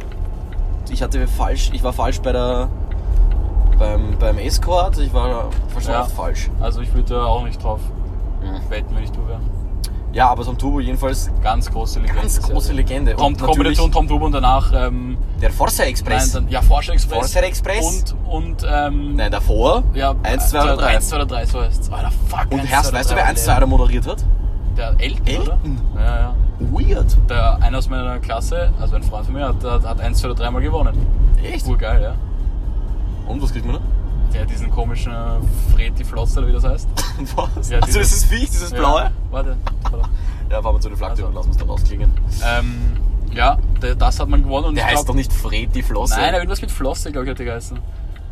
Ich 0.89 1.01
hatte 1.01 1.25
falsch, 1.27 1.69
ich 1.73 1.83
war 1.83 1.93
falsch 1.93 2.19
bei 2.19 2.33
der, 2.33 2.69
beim, 3.79 4.17
beim 4.19 4.37
Escort, 4.39 4.97
ich 4.97 5.13
war 5.13 5.49
schon 5.81 5.91
Ja. 5.91 6.03
falsch. 6.03 6.49
Also 6.59 6.81
ich 6.81 6.93
würde 6.93 7.13
da 7.15 7.25
auch 7.25 7.43
nicht 7.45 7.63
drauf 7.63 7.79
Ja. 8.63 8.69
wetten, 8.69 8.95
wenn 8.95 9.03
ich 9.03 9.11
du 9.11 9.27
wäre. 9.27 9.39
Ja, 10.13 10.29
aber 10.29 10.43
Tom 10.45 10.57
Turbo 10.57 10.79
jedenfalls 10.79 11.29
Ganz 11.43 11.69
große 11.69 11.99
Legende. 11.99 12.21
ganz 12.21 12.41
große 12.41 12.73
Legende. 12.73 13.15
Tom, 13.15 13.33
Und 13.33 13.39
Kombination 13.41 13.91
Tom 13.91 14.07
Turbo 14.07 14.25
und 14.25 14.31
danach 14.31 14.71
ähm, 14.73 15.17
der 15.41 15.51
Forza 15.51 15.83
Express. 15.83 16.33
Nein, 16.33 16.43
dann, 16.45 16.51
ja, 16.51 16.61
Forscher 16.61 16.93
Express. 16.93 17.19
Forza 17.19 17.39
Express. 17.41 18.13
Und, 18.25 18.33
und 18.33 18.67
ähm, 18.67 19.15
Nein, 19.15 19.31
davor. 19.31 19.83
ja, 19.93 20.15
1, 20.23 20.49
2 20.49 20.63
oder 20.63 20.77
3. 20.77 20.85
1, 20.87 21.09
2 21.09 21.15
oder 21.17 21.25
3, 21.25 21.45
so 21.45 21.61
heißt 21.61 21.81
es. 21.83 21.91
Alter, 21.91 22.11
fuck. 22.29 22.47
Und 22.51 22.61
1, 22.61 22.69
Herst, 22.69 22.85
2 22.85 22.89
oder 22.89 22.99
weißt 22.99 23.09
du, 23.11 23.15
3 23.15 23.21
wer 23.21 23.27
1, 23.27 23.43
2 23.43 23.59
da 23.59 23.65
moderiert 23.65 24.07
hat? 24.07 24.25
Der 24.77 24.95
Elton, 24.97 25.27
Elton? 25.27 25.81
oder? 25.93 26.01
Ja, 26.03 26.19
ja. 26.19 26.35
Weird. 26.59 27.17
Der, 27.29 27.61
einer 27.61 27.77
aus 27.77 27.89
meiner 27.89 28.17
Klasse, 28.19 28.71
also 28.79 28.95
ein 28.95 29.03
Freund 29.03 29.25
von 29.25 29.35
mir, 29.35 29.47
hat, 29.49 29.63
hat, 29.63 29.85
hat 29.85 30.01
1, 30.01 30.17
2 30.19 30.29
oder 30.29 30.35
3 30.43 30.51
Mal 30.51 30.61
gewonnen. 30.61 30.97
Echt? 31.43 31.67
Urgeil, 31.67 32.01
ja. 32.01 32.15
Und 33.27 33.41
was 33.43 33.51
kriegt 33.51 33.65
man 33.65 33.75
da? 33.75 33.81
Der 34.37 34.45
diesen 34.45 34.69
komischen 34.69 35.13
Fred 35.73 35.97
die 35.97 36.03
Flotze, 36.03 36.39
oder 36.39 36.47
wie 36.49 36.53
das 36.53 36.63
heißt. 36.63 36.87
Was? 37.35 37.69
Ja, 37.69 37.77
also 37.79 37.87
dieses- 37.87 38.09
dieses 38.09 38.23
Viech, 38.25 38.49
dieses 38.49 38.71
blaue? 38.71 39.01
Ja, 39.01 39.11
warte. 39.31 39.57
warte. 39.89 40.09
Ja, 40.49 40.61
fahren 40.61 40.75
wir 40.75 40.79
zu 40.81 40.89
den 40.89 40.97
Flaggen 40.97 41.13
Also. 41.15 41.25
und 41.27 41.33
lassen 41.33 41.47
uns 41.49 41.57
dann 41.57 41.69
ausklingen. 41.69 42.11
Ähm, 42.45 42.97
ja, 43.33 43.57
das 43.97 44.19
hat 44.19 44.29
man 44.29 44.43
gewonnen 44.43 44.67
und 44.67 44.75
Der 44.75 44.85
heißt 44.85 44.95
glaub, 44.95 45.07
doch 45.07 45.13
nicht 45.15 45.33
Fred 45.33 45.73
die 45.75 45.81
Flosse. 45.83 46.15
Nein, 46.19 46.33
irgendwas 46.35 46.61
mit 46.61 46.71
Flosse, 46.71 47.11
glaube 47.11 47.25
ich, 47.25 47.31
hat 47.31 47.39
der 47.39 47.45
geheißen. 47.47 47.79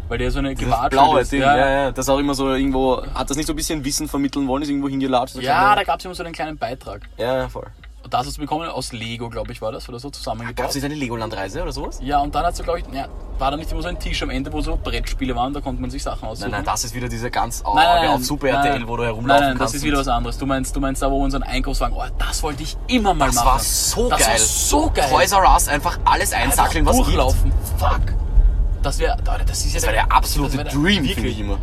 Weil 0.07 0.19
der 0.19 0.29
so 0.29 0.37
eine 0.39 0.53
Dieses 0.53 0.65
Gewatschel 0.71 0.89
blaue 0.91 1.19
ist. 1.21 1.31
Ding, 1.31 1.41
Ja, 1.41 1.57
ja, 1.57 1.69
ja. 1.85 1.91
Das 1.91 2.07
auch 2.09 2.19
immer 2.19 2.35
so 2.35 2.49
irgendwo, 2.53 3.01
hat 3.15 3.27
das 3.29 3.35
nicht 3.37 3.47
so 3.47 3.53
ein 3.53 3.55
bisschen 3.55 3.83
Wissen 3.83 4.07
vermitteln 4.07 4.47
wollen, 4.47 4.61
ist 4.61 4.69
irgendwo 4.69 4.87
hingelatscht? 4.87 5.35
ja 5.37 5.75
da 5.75 5.83
gab 5.83 5.97
es 5.99 6.05
immer 6.05 6.13
so 6.13 6.23
einen 6.23 6.33
kleinen 6.33 6.57
Beitrag. 6.57 7.01
ja, 7.17 7.37
ja, 7.37 7.49
voll. 7.49 7.65
Und 8.05 8.13
das 8.13 8.27
hast 8.27 8.37
du 8.37 8.41
bekommen 8.41 8.69
aus 8.69 8.91
Lego, 8.93 9.29
glaube 9.31 9.51
ich, 9.51 9.63
war 9.63 9.71
das, 9.71 9.89
oder 9.89 9.97
so 9.97 10.09
Gab 10.09 10.15
zusammengebaut. 10.15 10.69
es 10.69 10.75
nicht 10.75 10.83
eine 10.85 10.93
Legoland-Reise 10.93 11.63
oder 11.63 11.71
sowas? 11.71 11.99
Ja, 12.03 12.19
und 12.19 12.35
dann 12.35 12.45
hat 12.45 12.55
so, 12.55 12.61
glaube 12.63 12.79
ich, 12.81 12.85
ja, 12.93 13.07
war 13.39 13.49
da 13.49 13.57
nicht 13.57 13.71
immer 13.71 13.81
so 13.81 13.87
ein 13.87 13.97
Tisch 13.97 14.21
am 14.21 14.29
Ende, 14.29 14.53
wo 14.53 14.61
so 14.61 14.77
Brettspiele 14.77 15.35
waren, 15.35 15.53
da 15.53 15.59
konnte 15.59 15.81
man 15.81 15.89
sich 15.89 16.03
Sachen 16.03 16.27
aussuchen. 16.29 16.51
Nein, 16.51 16.59
nein, 16.59 16.65
das 16.71 16.83
ist 16.83 16.93
wieder 16.93 17.09
diese 17.09 17.31
ganz 17.31 17.65
Auge 17.65 17.79
Nein, 17.79 18.03
nein, 18.05 18.09
auf 18.11 18.23
Super 18.23 18.51
nein, 18.53 18.63
RTL, 18.67 18.87
wo 18.87 18.95
du 18.95 19.03
herumlaufen 19.05 19.27
Nein, 19.27 19.49
nein, 19.49 19.57
kannst. 19.57 19.73
das 19.73 19.79
ist 19.81 19.83
wieder 19.87 19.97
was 19.97 20.07
anderes. 20.07 20.37
Du 20.37 20.45
meinst, 20.45 20.75
du 20.75 20.79
meinst 20.79 21.01
da, 21.01 21.09
wo 21.09 21.23
unseren 21.23 21.41
Einkaufswagen, 21.41 21.97
oh, 21.97 22.03
das 22.19 22.43
wollte 22.43 22.61
ich 22.61 22.77
immer 22.85 23.15
mal 23.15 23.25
Das 23.25 23.35
machen. 23.37 23.47
war 23.47 23.59
so 23.59 24.07
das 24.09 24.19
geil. 24.19 24.29
war 24.29 24.37
so 24.37 24.91
geil. 24.93 25.09
Toys 25.09 25.31
R 25.31 25.51
Us, 25.51 25.67
einfach 25.67 25.97
alles 26.05 26.31
einsackeln, 26.31 26.85
was 26.85 26.95
gibt. 26.97 27.07
durchlaufen. 27.07 27.51
Fuck. 27.79 28.01
Das 28.83 28.99
wäre, 28.99 29.17
das 29.47 29.65
ist 29.65 29.73
ja 29.73 29.79
Das 29.79 29.85
war 29.87 29.93
der 29.93 30.11
absolute 30.11 30.57
das 30.57 30.71
der- 30.71 30.79
Dream, 30.79 31.05
finde 31.05 31.29
ich 31.29 31.39
immer. 31.39 31.57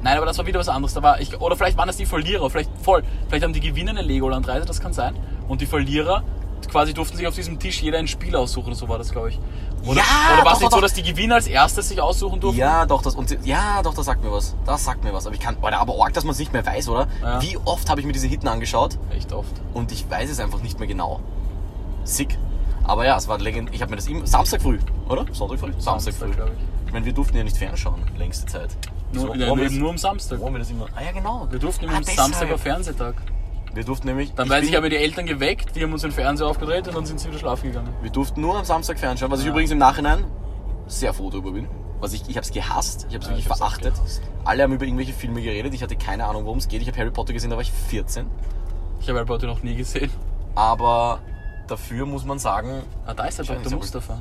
Nein, 0.00 0.16
aber 0.16 0.26
das 0.26 0.38
war 0.38 0.46
wieder 0.46 0.60
was 0.60 0.68
anderes. 0.68 0.94
Da 0.94 1.02
war 1.02 1.20
ich, 1.20 1.40
oder 1.40 1.56
vielleicht 1.56 1.76
waren 1.76 1.88
das 1.88 1.96
die 1.96 2.06
Verlierer, 2.06 2.48
vielleicht 2.50 2.70
voll. 2.84 3.02
Vielleicht 3.28 3.42
haben 3.42 3.52
die 3.52 3.58
Gewinner 3.58 3.90
eine 3.90 4.02
Legoland-Reise, 4.02 4.64
das 4.64 4.78
kann 4.80 4.92
sein. 4.92 5.16
Und 5.48 5.60
die 5.60 5.66
Verlierer 5.66 6.22
quasi 6.70 6.92
durften 6.92 7.16
sich 7.16 7.26
auf 7.26 7.34
diesem 7.34 7.58
Tisch 7.58 7.80
jeder 7.80 7.98
ein 7.98 8.06
Spiel 8.08 8.36
aussuchen, 8.36 8.74
so 8.74 8.88
war 8.88 8.98
das, 8.98 9.10
glaube 9.10 9.30
ich. 9.30 9.38
Oder, 9.86 10.00
Ja, 10.00 10.04
oder 10.34 10.44
war 10.44 10.52
es 10.54 10.60
nicht 10.60 10.70
doch, 10.72 10.76
so, 10.76 10.82
dass 10.82 10.92
die 10.92 11.02
Gewinner 11.02 11.36
als 11.36 11.46
erstes 11.46 11.88
sich 11.88 12.00
aussuchen 12.00 12.40
durften? 12.40 12.58
Ja, 12.60 12.84
doch, 12.84 13.00
das, 13.00 13.14
und, 13.14 13.38
ja, 13.46 13.80
doch, 13.82 13.94
das 13.94 14.04
sagt 14.06 14.22
mir 14.22 14.30
was. 14.30 14.54
Das 14.66 14.84
sagt 14.84 15.02
mir 15.04 15.12
was. 15.14 15.24
Aber 15.26 15.34
ich 15.34 15.40
kann, 15.40 15.56
Alter, 15.62 15.78
aber 15.80 15.94
arg, 16.02 16.12
dass 16.12 16.24
man 16.24 16.32
es 16.32 16.38
nicht 16.38 16.52
mehr 16.52 16.66
weiß, 16.66 16.88
oder? 16.90 17.06
Ja. 17.22 17.40
Wie 17.40 17.56
oft 17.64 17.88
habe 17.88 18.00
ich 18.00 18.06
mir 18.06 18.12
diese 18.12 18.26
Hitten 18.26 18.48
angeschaut 18.48 18.98
Echt 19.16 19.32
oft. 19.32 19.52
und 19.72 19.92
ich 19.92 20.10
weiß 20.10 20.28
es 20.30 20.40
einfach 20.40 20.60
nicht 20.60 20.78
mehr 20.78 20.88
genau. 20.88 21.20
Sick. 22.04 22.36
Aber 22.84 23.06
ja, 23.06 23.16
es 23.16 23.28
war 23.28 23.38
legend. 23.38 23.72
Ich 23.74 23.80
habe 23.80 23.90
mir 23.90 23.96
das 23.96 24.06
immer. 24.06 24.26
Samstag 24.26 24.60
früh, 24.62 24.78
oder? 25.08 25.26
Sonntag 25.32 25.60
früh? 25.60 25.72
Samstag, 25.78 26.14
früh. 26.14 26.30
glaube 26.30 26.52
ich. 26.52 26.86
Ich 26.88 26.92
meine, 26.92 27.04
wir 27.06 27.12
durften 27.12 27.36
ja 27.36 27.44
nicht 27.44 27.56
fernschauen, 27.56 28.02
längste 28.16 28.46
Zeit. 28.46 28.70
Nur, 29.12 29.28
So, 29.28 29.34
ja, 29.34 29.54
wir 29.56 29.64
das- 29.64 29.72
nur 29.74 29.90
am 29.90 29.98
Samstag. 29.98 30.40
warum 30.40 30.54
wir 30.54 30.58
das 30.58 30.70
immer. 30.70 30.86
Ah 30.96 31.02
ja, 31.02 31.12
genau. 31.12 31.46
Wir 31.50 31.58
durften 31.58 31.84
ah, 31.86 31.88
immer 31.88 31.96
am. 31.98 32.04
Samstag 32.04 32.50
auf 32.52 32.60
Fernsehtag. 32.62 33.14
Wir 33.78 33.84
durften 33.84 34.08
nämlich. 34.08 34.34
Dann 34.34 34.46
ich 34.46 34.52
weiß 34.52 34.64
ich, 34.64 34.74
haben 34.74 34.82
wir 34.82 34.90
die 34.90 34.96
Eltern 34.96 35.24
geweckt, 35.24 35.76
die 35.76 35.84
haben 35.84 35.92
uns 35.92 36.02
den 36.02 36.10
Fernseher 36.10 36.48
aufgedreht 36.48 36.88
und 36.88 36.96
dann 36.96 37.06
sind 37.06 37.20
sie 37.20 37.28
wieder 37.28 37.38
schlafen 37.38 37.68
gegangen. 37.68 37.88
Wir 38.02 38.10
durften 38.10 38.40
nur 38.40 38.56
am 38.58 38.64
Samstag 38.64 38.98
fernschauen, 38.98 39.30
was 39.30 39.38
ich 39.38 39.46
Ja. 39.46 39.52
übrigens 39.52 39.70
im 39.70 39.78
Nachhinein 39.78 40.24
sehr 40.88 41.14
froh 41.14 41.30
darüber 41.30 41.52
bin. 41.52 41.68
Was 42.00 42.12
ich, 42.12 42.22
ich 42.28 42.36
habe 42.36 42.44
es 42.44 42.50
gehasst, 42.50 43.06
ich 43.08 43.14
habe 43.14 43.18
es 43.18 43.26
Ja, 43.26 43.30
wirklich 43.36 43.46
ich 43.46 43.56
verachtet. 43.56 43.92
Alle 44.44 44.64
haben 44.64 44.72
über 44.72 44.84
irgendwelche 44.84 45.12
Filme 45.12 45.40
geredet, 45.42 45.72
ich 45.74 45.82
hatte 45.84 45.94
keine 45.94 46.24
Ahnung, 46.26 46.44
worum 46.44 46.58
es 46.58 46.66
geht. 46.66 46.82
Ich 46.82 46.88
habe 46.88 46.98
Harry 46.98 47.12
Potter 47.12 47.32
gesehen, 47.32 47.50
da 47.50 47.56
war 47.56 47.62
ich 47.62 47.70
14. 47.70 48.26
Ich 49.00 49.08
habe 49.08 49.18
Harry 49.20 49.26
Potter 49.28 49.46
noch 49.46 49.62
nie 49.62 49.76
gesehen. 49.76 50.10
Aber 50.56 51.20
dafür 51.68 52.04
muss 52.04 52.24
man 52.24 52.40
sagen, 52.40 52.82
Ah, 53.06 53.14
da 53.14 53.26
ist 53.26 53.38
der 53.38 53.44
Dr. 53.44 53.74
Mustafa. 53.78 54.20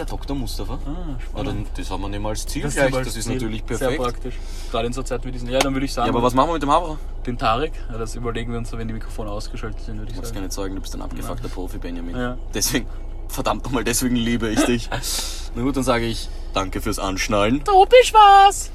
Ist 0.00 0.10
der 0.10 0.16
Dr. 0.18 0.36
Mustafa. 0.36 0.74
Ah, 0.86 1.16
Na, 1.34 1.42
dann, 1.42 1.66
das 1.76 1.90
haben 1.90 2.02
wir 2.02 2.08
nicht 2.08 2.20
mal 2.20 2.30
als 2.30 2.46
Ziel 2.46 2.62
Das 2.62 2.74
gleich, 2.74 2.90
mal 2.90 3.04
das 3.04 3.16
ist 3.16 3.28
natürlich 3.28 3.62
Sehr 3.66 3.78
perfekt. 3.78 4.02
praktisch. 4.02 4.34
Gerade 4.70 4.86
in 4.86 4.92
so 4.92 5.02
Zeiten 5.02 5.24
wie 5.24 5.32
diesen. 5.32 5.48
Ja, 5.48 5.58
dann 5.58 5.74
würde 5.74 5.86
ich 5.86 5.92
sagen, 5.92 6.06
Ja, 6.08 6.12
aber 6.12 6.22
was 6.22 6.34
machen 6.34 6.50
wir 6.50 6.54
mit 6.54 6.62
dem 6.62 6.70
Haberer? 6.70 6.98
den 7.24 7.38
Tarek, 7.38 7.72
ja, 7.90 7.98
das 7.98 8.14
überlegen 8.14 8.52
wir 8.52 8.58
uns, 8.58 8.70
wenn 8.72 8.86
die 8.86 8.94
Mikrofone 8.94 9.30
ausgeschaltet 9.30 9.80
sind, 9.80 9.98
würde 9.98 10.12
ich 10.12 10.16
muss 10.16 10.32
keine 10.32 10.48
Zeugen, 10.48 10.76
du 10.76 10.80
bist 10.80 10.94
ein 10.94 11.02
abgefuckter 11.02 11.48
Profi, 11.48 11.78
Benjamin. 11.78 12.14
Ja. 12.16 12.38
Deswegen, 12.54 12.86
verdammt 13.28 13.64
nochmal, 13.64 13.82
deswegen 13.82 14.14
liebe 14.16 14.48
ich 14.48 14.62
dich. 14.64 14.88
Na 15.56 15.62
gut, 15.62 15.76
dann 15.76 15.82
sage 15.82 16.04
ich 16.04 16.28
danke 16.52 16.80
fürs 16.80 16.98
Anschnallen. 17.00 17.64
Bist 17.64 18.14
was! 18.14 18.70